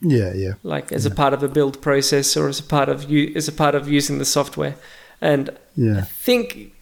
[0.00, 0.54] Yeah, yeah.
[0.62, 3.48] like as a part of a build process or as a part of you as
[3.48, 4.74] a part of using the software.
[5.20, 5.44] And
[5.76, 5.92] yeah.
[5.92, 6.04] I Yeah.
[6.26, 6.72] think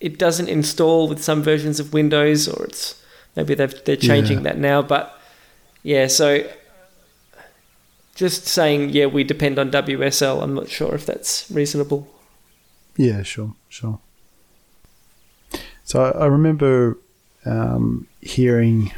[0.00, 3.00] it doesn't install with some versions of Windows, or it's
[3.36, 4.44] maybe they've, they're changing Yeah.
[4.44, 4.82] that now.
[4.82, 5.18] But
[5.82, 6.48] yeah, so
[8.14, 10.42] just saying, yeah, we depend on WSL.
[10.42, 12.08] I'm not sure if that's reasonable.
[12.96, 13.98] Yeah, sure, sure.
[15.84, 16.98] So I, I remember
[17.44, 18.92] um, hearing,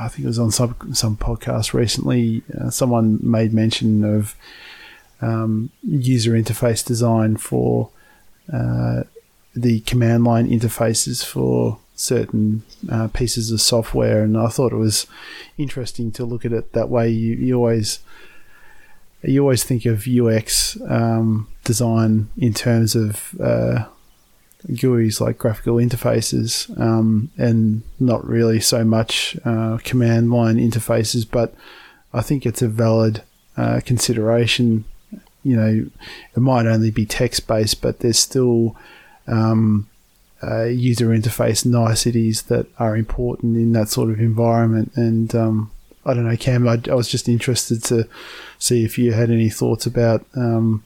[0.00, 2.42] I think it was on some some podcast recently.
[2.58, 4.34] Uh, someone made mention of
[5.20, 7.90] um, user interface design for
[8.52, 9.04] uh,
[9.54, 15.06] the command line interfaces for certain uh, pieces of software, and I thought it was
[15.58, 17.08] interesting to look at it that way.
[17.10, 18.00] You, you always
[19.22, 23.84] you always think of UX um, design in terms of uh,
[24.68, 31.26] GUIs like graphical interfaces, um, and not really so much uh, command line interfaces.
[31.30, 31.54] But
[32.12, 33.22] I think it's a valid
[33.56, 34.84] uh, consideration.
[35.44, 35.90] You know,
[36.36, 38.76] it might only be text based, but there's still
[39.26, 39.88] um,
[40.42, 44.92] uh, user interface niceties that are important in that sort of environment.
[44.96, 45.70] And um,
[46.04, 48.08] I don't know, Cam, I, I was just interested to
[48.58, 50.82] see if you had any thoughts about um,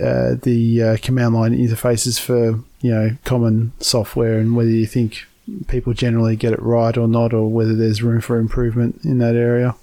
[0.00, 5.26] uh, the uh, command line interfaces for you know common software and whether you think
[5.66, 9.34] people generally get it right or not, or whether there's room for improvement in that
[9.34, 9.74] area.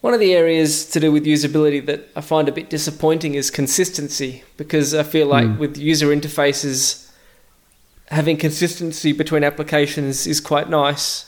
[0.00, 3.50] One of the areas to do with usability that I find a bit disappointing is
[3.50, 5.58] consistency because I feel like Mm.
[5.58, 7.06] with user interfaces,
[8.10, 11.26] having consistency between applications is quite nice.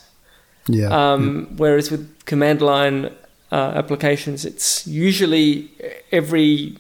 [0.69, 0.89] Yeah.
[0.89, 3.11] Um, Whereas with command line
[3.51, 5.71] uh, applications, it's usually
[6.11, 6.77] every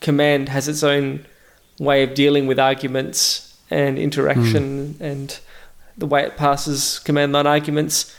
[0.00, 1.26] command has its own
[1.78, 5.38] way of dealing with arguments and interaction and
[5.98, 8.14] the way it passes command line arguments.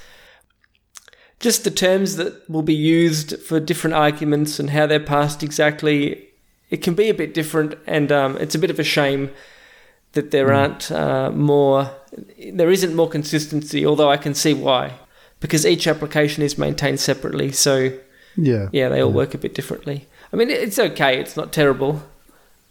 [1.40, 6.30] Just the terms that will be used for different arguments and how they're passed exactly,
[6.70, 9.32] it can be a bit different, and um, it's a bit of a shame
[10.14, 11.92] that there aren't uh, more,
[12.52, 14.94] there isn't more consistency, although I can see why.
[15.42, 17.92] Because each application is maintained separately, so
[18.38, 18.70] yeah.
[18.72, 20.08] yeah, they all work a bit differently.
[20.32, 22.02] I mean, it's okay; it's not terrible,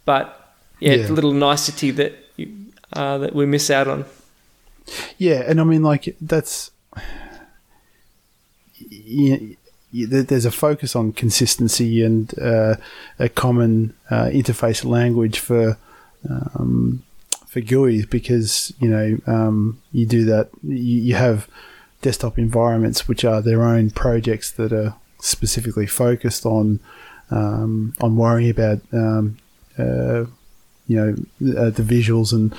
[0.03, 2.53] but yeah, it's a little nicety that you,
[2.93, 4.05] uh, that we miss out on.
[5.17, 6.71] Yeah, and I mean, like that's
[9.05, 9.37] yeah,
[10.07, 12.75] there- there's a focus on consistency and uh,
[13.19, 15.77] a common uh, interface language for
[16.29, 17.03] um,
[17.47, 20.49] for GUIs because you know um, you do that.
[20.63, 21.47] You, you have
[22.01, 26.79] desktop environments which are their own projects that are specifically focused on
[27.31, 29.37] um, on worrying about um,
[29.79, 30.25] uh,
[30.87, 31.11] you know
[31.57, 32.53] uh, the visuals and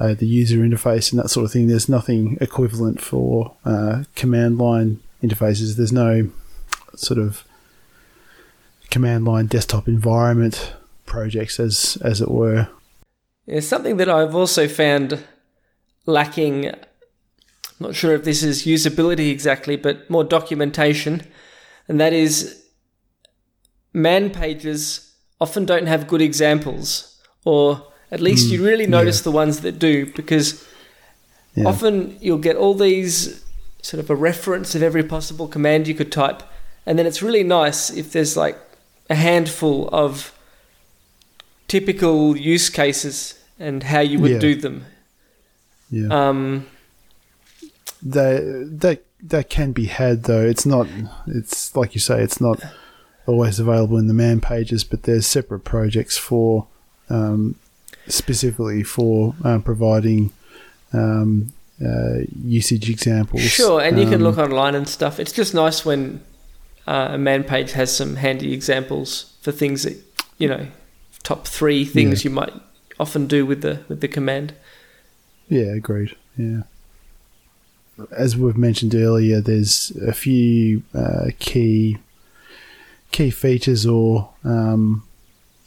[0.00, 1.66] uh, the user interface and that sort of thing.
[1.68, 5.76] There's nothing equivalent for uh, command line interfaces.
[5.76, 6.30] There's no
[6.96, 7.44] sort of
[8.90, 10.74] command line desktop environment
[11.06, 12.68] projects, as as it were.
[13.46, 15.22] It's something that I've also found
[16.06, 16.68] lacking.
[16.68, 16.76] I'm
[17.80, 21.22] not sure if this is usability exactly, but more documentation,
[21.88, 22.62] and that is
[23.92, 29.30] man pages often don't have good examples, or at least you mm, really notice the
[29.32, 30.64] ones that do, because
[31.54, 31.66] Yeah.
[31.68, 33.43] often you'll get all these
[33.84, 36.42] sort of a reference of every possible command you could type,
[36.86, 38.56] and then it's really nice if there's like
[39.10, 40.32] a handful of
[41.68, 44.38] typical use cases and how you would Yeah.
[44.38, 44.84] do them.
[45.90, 46.66] Yeah, Um,
[48.02, 48.40] that
[48.80, 50.44] that that can be had though.
[50.44, 50.86] It's not.
[51.26, 52.22] It's like you say.
[52.22, 52.60] It's not
[53.26, 56.66] always available in the man pages, but there's separate projects for
[57.10, 57.54] um,
[58.08, 60.30] specifically for um, providing
[60.92, 61.52] um,
[61.84, 63.42] uh, usage examples.
[63.42, 65.18] Sure, and you can Um, look online and stuff.
[65.18, 66.20] It's just nice when
[66.86, 69.96] uh, a man page has some handy examples for things that
[70.38, 70.66] you know,
[71.22, 72.52] top three things you might
[72.98, 74.54] often do with the with the command.
[75.48, 76.16] Yeah, agreed.
[76.36, 76.62] Yeah.
[78.10, 81.98] As we've mentioned earlier, there's a few uh, key
[83.12, 85.03] key features or um,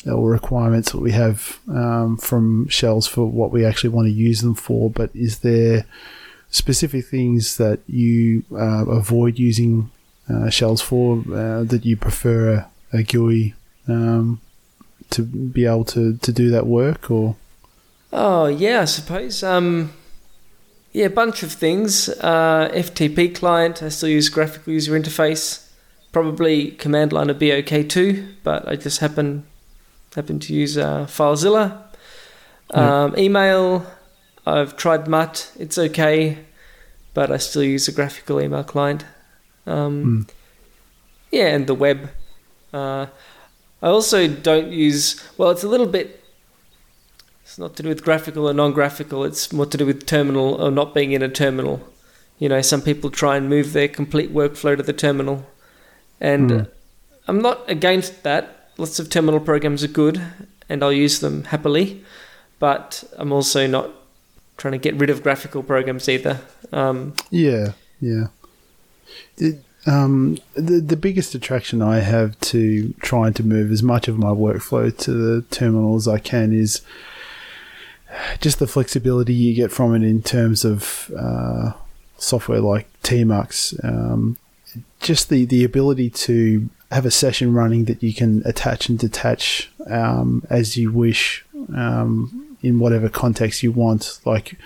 [0.08, 4.42] or requirements that we have um, from shells for what we actually want to use
[4.42, 4.90] them for.
[4.90, 5.86] But is there
[6.50, 9.92] specific things that you uh, avoid using
[10.30, 13.54] uh, shells for uh, that you prefer a, a GUI
[13.88, 14.42] um,
[15.10, 17.36] to be able to, to do that work or?
[18.12, 19.44] Oh yeah, I suppose.
[19.44, 19.94] Um,
[20.94, 22.10] yeah, a bunch of things.
[22.10, 23.84] Uh, FTP client.
[23.84, 25.70] I still use graphical user interface.
[26.12, 29.46] Probably command line would be okay too, but I just happen
[30.16, 31.84] happen to use uh, FileZilla.
[32.72, 33.86] Um, email.
[34.46, 35.52] I've tried Mutt.
[35.60, 36.40] It's okay,
[37.14, 39.06] but I still use a graphical email client.
[39.66, 40.28] Um,
[41.32, 42.10] yeah, and the web.
[42.74, 43.08] Uh,
[43.82, 45.22] I also don't use.
[45.38, 46.24] Well, it's a little bit.
[47.44, 49.24] It's not to do with graphical or non-graphical.
[49.24, 51.88] It's more to do with terminal or not being in a terminal.
[52.40, 55.46] You know, some people try and move their complete workflow to the terminal,
[56.20, 56.68] and Mm.
[57.28, 58.57] I'm not against that.
[58.78, 60.22] Lots of terminal programs are good,
[60.70, 62.04] and I'll use them happily.
[62.60, 63.92] But I'm also not
[64.58, 66.42] trying to get rid of graphical programs either.
[66.72, 68.28] Um, Yeah, yeah.
[69.38, 74.18] It, um, the the biggest attraction I have to trying to move as much of
[74.18, 76.82] my workflow to the terminal as I can is
[78.42, 81.72] just the flexibility you get from it in terms of uh,
[82.18, 83.84] software like Tmux.
[83.84, 84.38] Um,
[85.00, 89.70] just the, the ability to have a session running that you can attach and detach
[89.88, 91.46] um, as you wish
[91.76, 94.20] um, in whatever context you want.
[94.26, 94.58] Like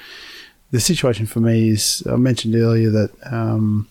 [0.72, 3.88] the situation for me is I mentioned earlier that um,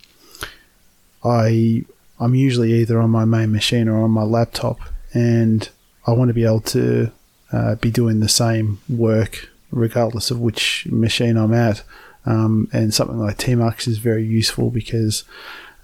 [1.24, 1.84] I
[2.18, 4.78] I'm usually either on my main machine or on my laptop,
[5.14, 5.68] and
[6.06, 7.10] I want to be able to
[7.52, 11.82] uh, be doing the same work regardless of which machine I'm at.
[12.26, 15.24] Um, and something like Tmux is very useful because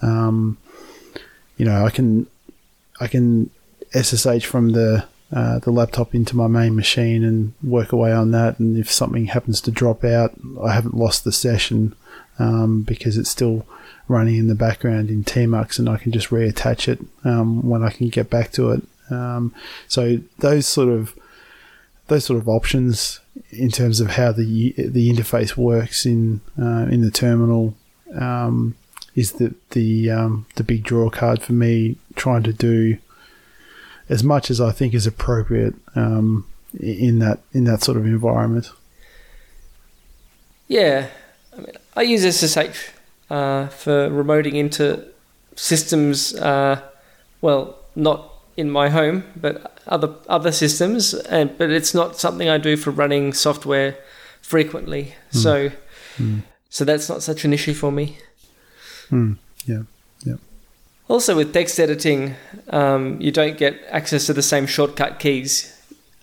[0.02, 0.58] um,
[1.56, 2.26] you know I can
[3.00, 3.50] I can
[3.92, 8.60] SSH from the uh, the laptop into my main machine and work away on that.
[8.60, 10.32] And if something happens to drop out,
[10.62, 11.96] I haven't lost the session
[12.38, 13.66] um, because it's still
[14.08, 17.90] running in the background in Tmux, and I can just reattach it um, when I
[17.90, 18.82] can get back to it.
[19.10, 19.52] Um,
[19.88, 21.14] so those sort of
[22.08, 27.02] those sort of options in terms of how the the interface works in uh, in
[27.02, 27.74] the terminal
[28.14, 28.76] um,
[29.14, 31.96] is the the um, the big draw card for me.
[32.16, 32.98] Trying to do
[34.08, 36.46] as much as I think is appropriate um,
[36.80, 38.70] in that in that sort of environment.
[40.68, 41.08] Yeah,
[41.52, 42.90] I mean, I use SSH
[43.30, 45.04] uh, for remoting into
[45.54, 46.34] systems.
[46.34, 46.80] Uh,
[47.40, 51.14] well, not in my home, but other other systems.
[51.14, 53.96] And but it's not something I do for running software
[54.42, 55.14] frequently.
[55.32, 55.38] Hmm.
[55.38, 55.70] So,
[56.18, 56.44] Mm.
[56.70, 58.16] so that's not such an issue for me.
[59.10, 59.82] Mm, yeah.
[61.08, 62.34] Also, with text editing,
[62.70, 65.72] um, you don't get access to the same shortcut keys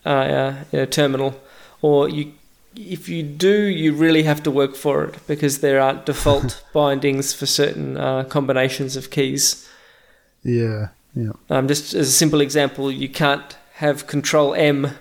[0.06, 1.40] uh, uh, in a terminal,
[1.82, 2.34] or you,
[2.76, 7.34] if you do, you really have to work for it because there aren't default bindings
[7.34, 9.68] for certain uh, combinations of keys.
[10.44, 10.90] Yeah.
[11.16, 11.32] Yeah.
[11.50, 14.92] Um, just as a simple example, you can't have Control M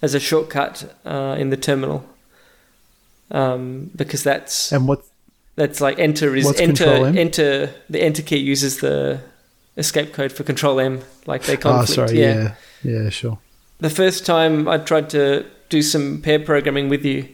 [0.00, 2.08] as a shortcut uh, in the terminal
[3.30, 5.04] um, because that's And what?
[5.58, 9.20] That's like enter is What's enter enter the enter key uses the
[9.76, 11.92] escape code for Control M like they Ah, conflict.
[11.94, 12.20] sorry.
[12.20, 12.54] Yeah.
[12.82, 13.10] yeah.
[13.10, 13.38] Sure.
[13.80, 17.28] The first time I tried to do some pair programming with you,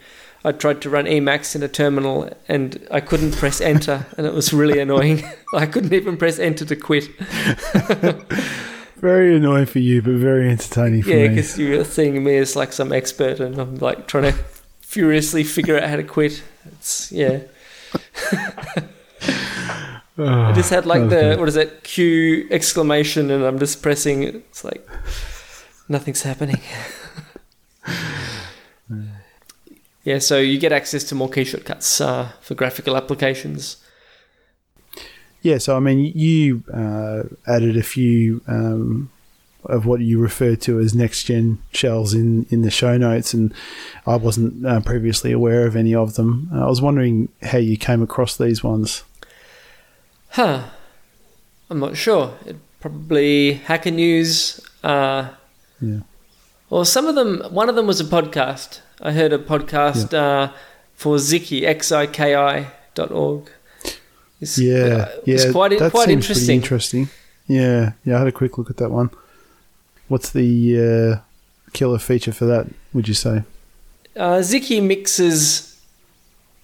[0.45, 4.35] I tried to run Emacs in a terminal and I couldn't press enter and it
[4.35, 5.23] was really annoying.
[5.55, 7.09] I couldn't even press enter to quit.
[8.97, 11.29] Very annoying for you, but very entertaining for Yeah, me.
[11.29, 14.39] because you were seeing me as like some expert and I'm like trying to
[14.81, 16.43] furiously figure out how to quit.
[16.73, 17.41] It's yeah.
[20.17, 21.41] I just had like the okay.
[21.41, 24.89] what is it Q exclamation and I'm just pressing it's like
[25.89, 26.61] nothing's happening.
[30.05, 33.77] yeah, so you get access to more key shortcuts uh, for graphical applications.
[35.43, 39.11] Yeah, so I mean, you uh, added a few um,
[39.67, 43.53] of what you refer to as next gen shells in, in the show notes, and
[44.07, 46.49] I wasn't uh, previously aware of any of them.
[46.53, 49.03] Uh, I was wondering how you came across these ones.
[50.31, 50.65] Huh.
[51.71, 52.35] I'm not sure.
[52.45, 54.61] It probably Hacker News.
[54.83, 55.29] Uh,
[55.81, 56.01] Yeah.
[56.71, 58.81] Well, some of them, one of them was a podcast.
[59.01, 60.53] I heard a podcast uh,
[60.95, 63.51] for Xiki, X-I-K-I dot org.
[64.41, 66.57] It's, Yeah, uh, yeah, It's quite, that quite seems pretty interesting.
[66.57, 67.09] interesting.
[67.47, 69.11] Yeah, yeah, I had a quick look at that one.
[70.09, 71.21] What's the uh,
[71.73, 72.67] killer feature for that?
[72.93, 73.43] Would you say?
[74.17, 75.81] Uh, Xiki mixes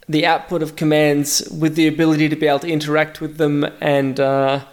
[0.08, 4.18] the output of commands with the ability to be able to interact with them and
[4.20, 4.64] uh,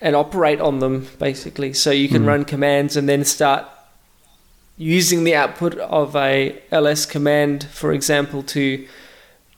[0.00, 1.72] and operate on them, basically.
[1.72, 2.26] So you can Mm.
[2.26, 3.66] run commands and then start
[4.76, 8.86] using the output of a ls command, for example, to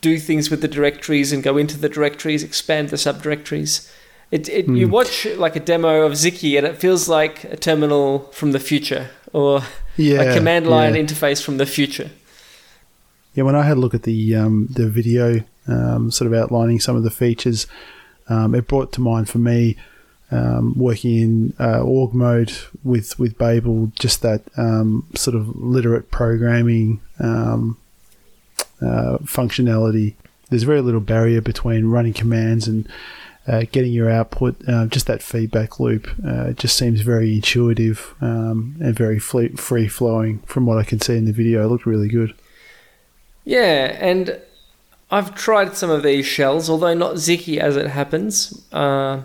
[0.00, 3.90] do things with the directories and go into the directories, expand the subdirectories.
[4.30, 4.90] It, it, You Mm.
[4.90, 9.10] watch like a demo of Xiki and it feels like a terminal from the future
[9.32, 9.62] or
[9.96, 11.02] Yeah, a command line Yeah.
[11.02, 12.10] interface from the future.
[13.34, 16.80] Yeah, when I had a look at the um, the video, um, sort of outlining
[16.80, 17.66] some of the features,
[18.28, 19.76] um, it brought to mind for me
[20.32, 22.52] um, working in uh, org mode
[22.84, 27.76] with with Babel, just that um, sort of literate programming um,
[28.80, 30.14] uh, functionality.
[30.48, 32.88] There's very little barrier between running commands and
[33.50, 38.76] uh, getting your output, uh, just that feedback loop, uh, just seems very intuitive um,
[38.80, 40.38] and very free flowing.
[40.46, 42.32] From what I can see in the video, it looked really good.
[43.44, 44.40] Yeah, and
[45.10, 48.64] I've tried some of these shells, although not Xiki as it happens.
[48.72, 49.22] Uh,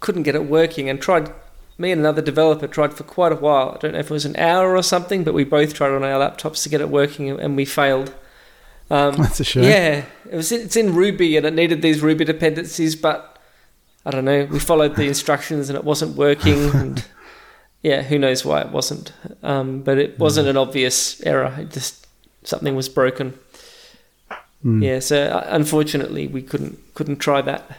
[0.00, 1.32] couldn't get it working, and tried.
[1.78, 3.74] Me and another developer tried for quite a while.
[3.74, 6.02] I don't know if it was an hour or something, but we both tried on
[6.02, 8.12] our laptops to get it working, and we failed.
[8.90, 9.64] Um, That's a shame.
[9.64, 10.50] Yeah, it was.
[10.50, 13.35] It's in Ruby, and it needed these Ruby dependencies, but
[14.06, 14.46] I don't know.
[14.46, 16.70] We followed the instructions, and it wasn't working.
[16.74, 17.04] and
[17.82, 19.12] yeah, who knows why it wasn't?
[19.42, 21.54] Um, but it wasn't an obvious error.
[21.58, 22.06] It just
[22.44, 23.38] something was broken.
[24.64, 24.82] Mm.
[24.82, 27.78] Yeah, so uh, unfortunately we couldn't couldn't try that.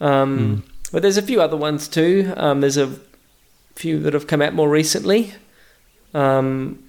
[0.00, 0.70] Um, mm.
[0.90, 2.32] But there's a few other ones too.
[2.36, 2.98] Um, there's a
[3.74, 5.34] few that have come out more recently.
[6.14, 6.84] Um,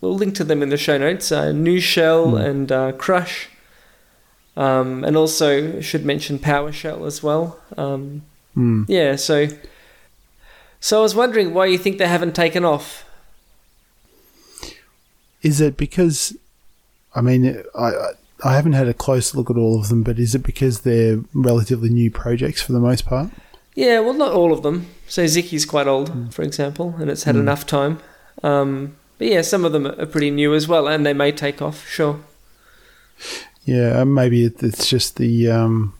[0.00, 1.30] we'll link to them in the show notes.
[1.30, 2.44] Uh, Nushell mm.
[2.44, 3.48] and uh, Crush,
[4.56, 7.58] um, and also should mention PowerShell as well.
[7.76, 8.22] Um,
[8.54, 8.84] hmm.
[8.88, 9.48] Yeah, so
[10.80, 13.04] so I was wondering why you think they haven't taken off.
[15.42, 16.36] Is it because
[17.14, 17.92] I mean, I
[18.44, 21.20] I haven't had a close look at all of them, but is it because they're
[21.34, 23.30] relatively new projects for the most part?
[23.74, 24.86] Yeah, well, not all of them.
[25.06, 26.32] So Xiki's quite old, mm.
[26.32, 27.40] for example, and it's had mm.
[27.40, 27.98] enough time.
[28.42, 31.60] Um, but yeah, some of them are pretty new as well, and they may take
[31.60, 31.86] off.
[31.86, 32.20] Sure.
[33.64, 35.94] Yeah, maybe it's just the um,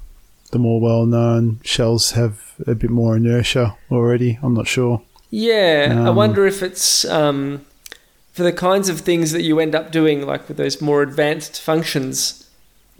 [0.51, 4.39] the more well known shells have a bit more inertia already.
[4.43, 5.03] I'm not sure.
[5.31, 7.65] Yeah, um, I wonder if it's um,
[8.33, 11.61] for the kinds of things that you end up doing, like with those more advanced
[11.61, 12.49] functions,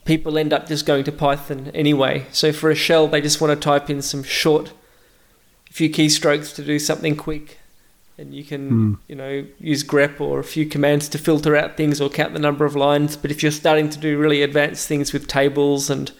[0.05, 2.27] people end up just going to Python anyway.
[2.33, 4.73] So for a shell, they just want to type in some short,
[5.71, 7.60] few keystrokes to do something quick.
[8.21, 8.99] And you can, mm.
[9.09, 12.39] you know, use grep or a few commands to filter out things or count the
[12.39, 13.17] number of lines.
[13.17, 16.13] But if you're starting to do really advanced things with tables and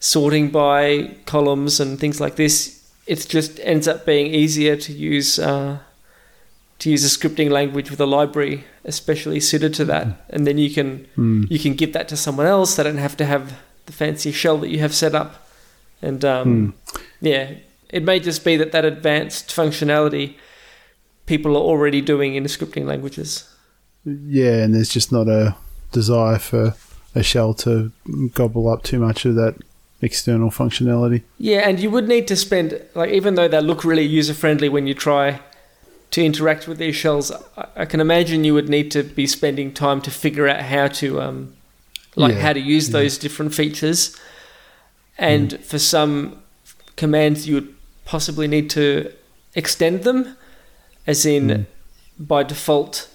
[0.00, 5.38] sorting by columns and things like this, it just ends up being easier to use
[5.38, 5.78] uh,
[6.80, 10.70] to use a scripting language with a library especially suited to that, and then you
[10.70, 11.50] can mm.
[11.50, 12.76] you can give that to someone else.
[12.76, 15.48] They don't have to have the fancy shell that you have set up,
[16.00, 17.00] and um, mm.
[17.20, 17.54] yeah,
[17.90, 20.36] it may just be that that advanced functionality
[21.26, 23.48] people are already doing in the scripting languages.
[24.04, 25.56] Yeah, and there's just not a
[25.92, 26.74] desire for
[27.14, 27.92] a shell to
[28.34, 29.56] gobble up too much of that
[30.00, 31.22] external functionality.
[31.38, 34.68] Yeah, and you would need to spend like even though they look really user friendly
[34.68, 35.40] when you try
[36.12, 37.32] to interact with these shells,
[37.74, 41.22] I can imagine you would need to be spending time to figure out how to,
[41.22, 41.56] um,
[42.16, 43.00] like, yeah, how to use yeah.
[43.00, 44.14] those different features.
[45.16, 45.64] And mm.
[45.64, 46.42] for some
[46.96, 49.10] commands, you would possibly need to
[49.54, 50.36] extend them,
[51.06, 51.66] as in, mm.
[52.18, 53.08] by default,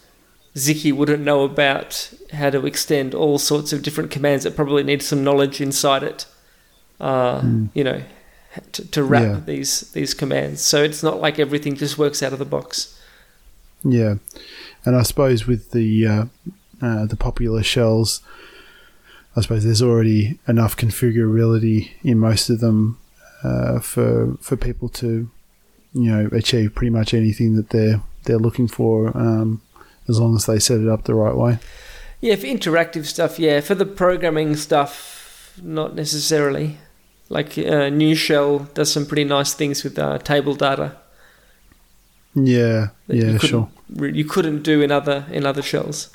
[0.55, 5.01] Xiki wouldn't know about how to extend all sorts of different commands that probably need
[5.01, 6.25] some knowledge inside it.
[6.99, 7.69] Uh, mm.
[7.73, 8.01] You know,
[8.71, 9.41] to, to wrap yeah.
[9.45, 10.61] these these commands.
[10.61, 12.99] So it's not like everything just works out of the box.
[13.83, 14.15] Yeah,
[14.85, 16.25] and I suppose with the uh,
[16.81, 18.21] uh, the popular shells,
[19.35, 22.99] I suppose there's already enough configurability in most of them
[23.43, 25.29] uh, for for people to
[25.97, 29.61] you know achieve pretty much anything that they're they're looking for um,
[30.07, 31.59] as long as they set it up the right way.
[32.21, 33.61] Yeah, for interactive stuff, yeah.
[33.61, 36.77] For the programming stuff, not necessarily.
[37.29, 40.95] Like uh, Nushell does some pretty nice things with uh, table data.
[42.33, 43.69] Yeah, yeah, sure.
[43.95, 46.09] You couldn't do in other in other shells.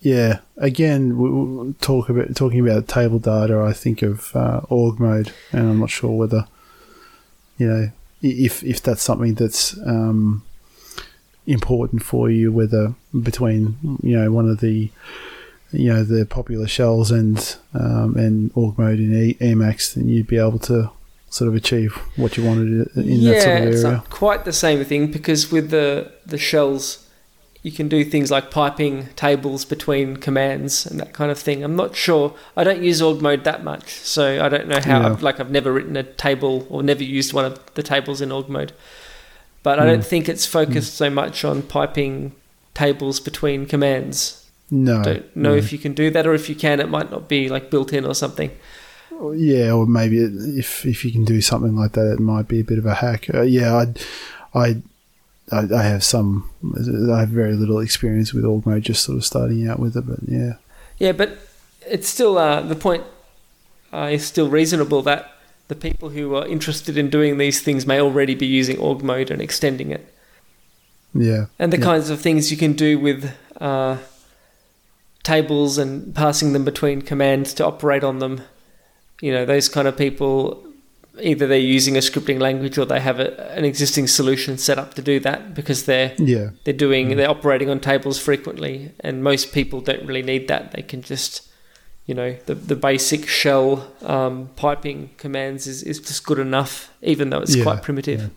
[0.00, 3.60] Yeah, again, we talk about talking about table data.
[3.60, 6.46] I think of uh, org mode, and I'm not sure whether
[7.58, 7.90] you know
[8.24, 10.42] if if that's something that's um,
[11.46, 14.90] important for you, whether between you know one of the
[15.72, 20.26] you know the popular shells and um, and org mode in e- Emacs, then you'd
[20.26, 20.90] be able to
[21.30, 23.72] sort of achieve what you wanted in yeah, that sort of area.
[23.72, 27.03] it's not quite the same thing because with the the shells,
[27.64, 31.64] you can do things like piping tables between commands and that kind of thing.
[31.64, 32.34] I'm not sure.
[32.58, 35.00] I don't use org mode that much, so I don't know how.
[35.00, 35.06] Yeah.
[35.06, 38.30] I've, like I've never written a table or never used one of the tables in
[38.30, 38.74] org mode,
[39.62, 40.02] but I don't hmm.
[40.02, 40.96] think it's focused mm.
[40.96, 42.34] so much on piping
[42.74, 44.46] tables between commands.
[44.70, 45.02] No.
[45.02, 45.56] Don't know no.
[45.56, 47.94] if you can do that, or if you can, it might not be like built
[47.94, 48.50] in or something.
[49.10, 52.64] Yeah, or maybe if if you can do something like that, it might be a
[52.64, 53.32] bit of a hack.
[53.32, 54.82] Uh, yeah, I, I,
[55.52, 56.48] I have some.
[57.12, 60.06] I have very little experience with org mode, just sort of starting out with it.
[60.06, 60.54] But yeah,
[60.98, 61.38] yeah, but
[61.86, 63.04] it's still uh, the point
[63.92, 65.32] uh, is still reasonable that
[65.68, 69.30] the people who are interested in doing these things may already be using org mode
[69.30, 70.12] and extending it.
[71.12, 71.84] Yeah, and the yeah.
[71.84, 73.30] kinds of things you can do with
[73.60, 73.98] uh,
[75.22, 78.40] tables and passing them between commands to operate on them.
[79.20, 80.64] You know, those kind of people
[81.20, 84.94] either they're using a scripting language or they have a, an existing solution set up
[84.94, 86.50] to do that because they're Yeah.
[86.64, 90.72] they're doing they're operating on tables frequently, and most people don't really need that.
[90.72, 91.48] They can just
[92.06, 97.30] you know the the basic shell um, piping commands is, is just good enough, even
[97.30, 98.30] though it's Yeah, quite primitive.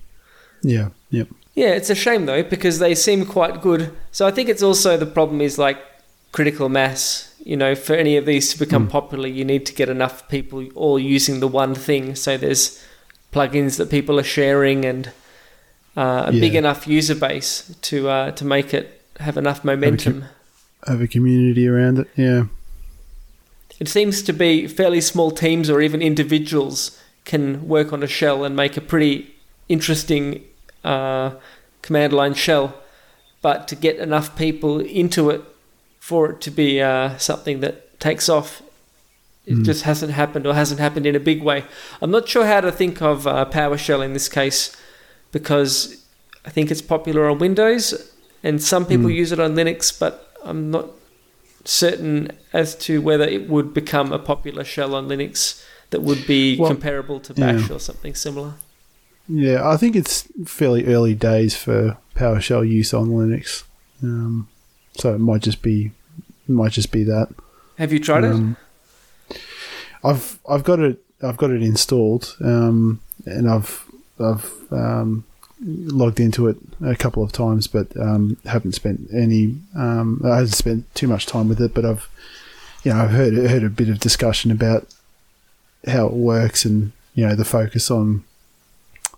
[0.64, 0.90] Yeah.
[1.12, 1.28] Yep.
[1.56, 3.92] Yeah, it's a shame though because they seem quite good.
[4.12, 5.78] So I think it's also the problem is like
[6.32, 7.34] critical mass.
[7.44, 8.92] You know, for any of these to become Mm.
[8.92, 12.16] popular, you need to get enough people all using the one thing.
[12.16, 12.84] So there's
[13.32, 15.12] plugins that people are sharing and
[15.96, 20.26] uh, a big enough user base to uh, to make it have enough momentum.
[20.86, 22.08] Have a community around it.
[22.16, 22.44] Yeah.
[23.80, 28.44] It seems to be fairly small teams or even individuals can work on a shell
[28.44, 29.36] and make a pretty
[29.70, 30.44] interesting
[30.84, 31.32] uh,
[31.82, 32.76] command line shell.
[33.42, 35.42] But to get enough people into it
[36.08, 38.62] for it to be uh, something that takes off,
[39.46, 39.66] it Mm.
[39.66, 41.60] just hasn't happened or hasn't happened in a big way.
[42.02, 44.62] I'm not sure how to think of uh, PowerShell in this case
[45.32, 45.72] because
[46.46, 47.86] I think it's popular on Windows
[48.44, 49.16] and some people Mm.
[49.22, 50.14] use it on Linux, but
[50.50, 50.88] I'm not
[51.66, 56.58] certain as to whether it would become a popular shell on Linux that would be
[56.58, 57.76] Well, comparable to Bash yeah.
[57.76, 58.54] or something similar.
[59.28, 59.68] Yeah.
[59.68, 63.64] I think it's fairly early days for PowerShell use on Linux.
[64.02, 64.48] Um,
[64.98, 65.92] so it might just be
[66.48, 67.34] might just be that.
[67.78, 68.32] Have you tried it?
[68.32, 68.58] Um,
[70.04, 73.86] I've I've got it I've got it installed, um, and I've
[74.20, 75.26] I've um,
[75.62, 79.56] logged into it a couple of times, but um, haven't spent any.
[79.76, 82.10] Um, I haven't spent too much time with it, but I've
[82.84, 84.88] you know I've heard heard a bit of discussion about
[85.88, 88.24] how it works and you know the focus on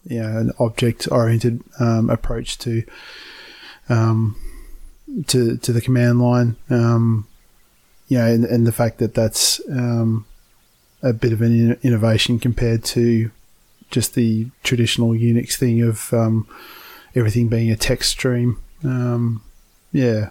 [0.06, 2.84] you know an object oriented um, approach to
[3.90, 4.36] um,
[5.28, 6.55] to to the command line.
[6.70, 7.28] Um,
[8.07, 10.26] you know, and, and the fact that that's um,
[11.03, 13.30] a bit of an in- innovation compared to
[13.91, 16.47] just the traditional Unix thing of um,
[17.16, 18.60] everything being a text stream.
[18.84, 19.43] Um,
[19.91, 20.30] yeah,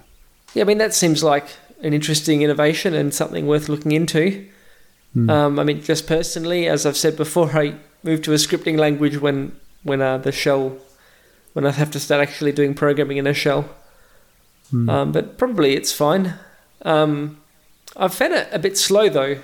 [0.54, 1.46] Yeah, I mean that seems like
[1.82, 4.48] an interesting innovation and something worth looking into.
[5.12, 5.30] Hmm.
[5.30, 9.18] Um, I mean, just personally, as I've said before, I moved to a scripting language
[9.18, 10.76] when when uh, the shell
[11.52, 13.68] when I have to start actually doing programming in a shell.
[14.70, 14.88] Hmm.
[14.88, 16.34] Um, but probably it's fine.
[16.82, 17.40] Um,
[17.96, 19.38] I've found it a bit slow though.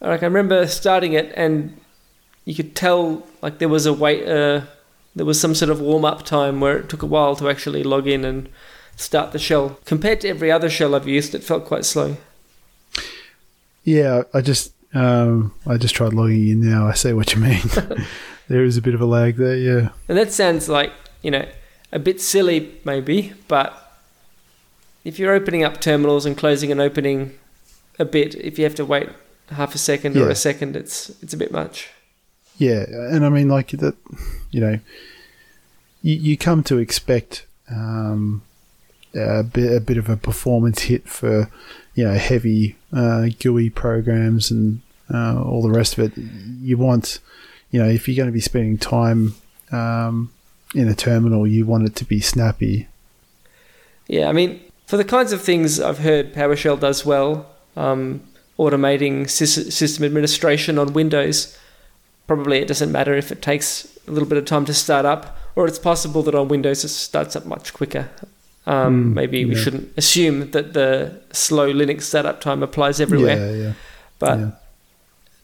[0.00, 1.78] Like I remember starting it, and
[2.44, 4.26] you could tell like there was a wait.
[4.26, 4.62] Uh,
[5.14, 7.82] there was some sort of warm up time where it took a while to actually
[7.82, 8.48] log in and
[8.96, 9.78] start the shell.
[9.84, 12.16] Compared to every other shell I've used, it felt quite slow.
[13.84, 14.22] yeah.
[14.32, 16.86] I just um, I just tried logging in now.
[16.86, 17.62] I see what you mean.
[18.48, 19.56] there is a bit of a lag there.
[19.56, 21.46] Yeah, And that sounds like, you know,
[21.92, 23.89] a bit silly maybe, but
[25.04, 27.38] if you're opening up terminals and closing and opening
[27.98, 29.08] a bit, if you have to wait
[29.50, 31.88] half a second or a second, it's it's a bit much.
[32.58, 33.96] yeah, and I mean like that.
[34.50, 34.80] You know,
[36.02, 38.42] you, you come to expect um,
[39.14, 41.50] a bit a bit of a performance hit for
[41.94, 44.80] you know heavy uh, GUI programs and
[45.12, 46.12] uh, all the rest of it.
[46.16, 47.20] You want
[47.70, 49.34] you know if you're going to be spending time
[49.72, 50.32] um,
[50.74, 52.88] in a terminal, you want it to be snappy.
[54.06, 54.60] Yeah, I mean,
[54.90, 58.20] for the kinds of things I've heard PowerShell does well, um,
[58.58, 61.56] automating sys- system administration on Windows,
[62.26, 63.68] probably it doesn't matter if it takes
[64.08, 66.88] a little bit of time to start up, or it's possible that on Windows it
[66.88, 68.08] starts up much quicker.
[68.66, 73.62] Um, Mm, maybe we shouldn't assume that the slow Linux startup time applies everywhere, Yeah,
[73.66, 73.72] yeah,
[74.18, 74.50] but yeah.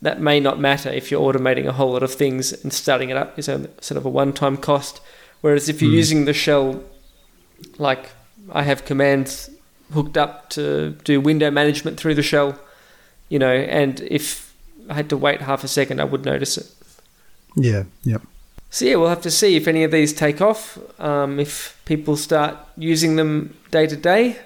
[0.02, 3.16] that may not matter if you're automating a whole lot of things and starting it
[3.16, 5.00] up is a sort of a one-time cost.
[5.40, 6.02] Whereas if you're Mm.
[6.04, 6.82] using the shell,
[7.78, 8.10] like
[8.52, 9.50] I have commands
[9.92, 12.58] hooked up to do window management through the shell,
[13.28, 14.54] you know, and if
[14.88, 16.70] I had to wait half a second, I would notice it.
[17.56, 18.22] yeah, yep.
[18.70, 20.78] So yeah, we'll have to see if any of these take off.
[21.00, 24.36] Um, if people start using them day to day.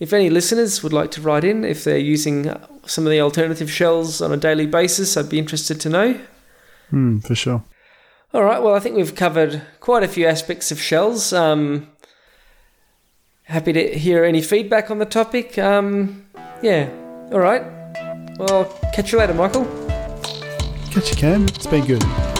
[0.00, 2.54] If any listeners would like to write in, if they're using
[2.86, 6.20] some of the alternative shells on a daily basis, I'd be interested to know.
[6.92, 7.62] Mm, for sure.
[8.32, 8.62] All right.
[8.62, 11.32] Well, I think we've covered quite a few aspects of shells.
[11.32, 11.88] Um,
[13.48, 15.58] happy to hear any feedback on the topic.
[15.58, 16.24] Um,
[16.62, 16.88] yeah.
[17.32, 17.64] All right.
[18.38, 19.64] Well, catch you later, Michael.
[20.90, 21.44] Catch you, Cam.
[21.44, 22.37] It's been good.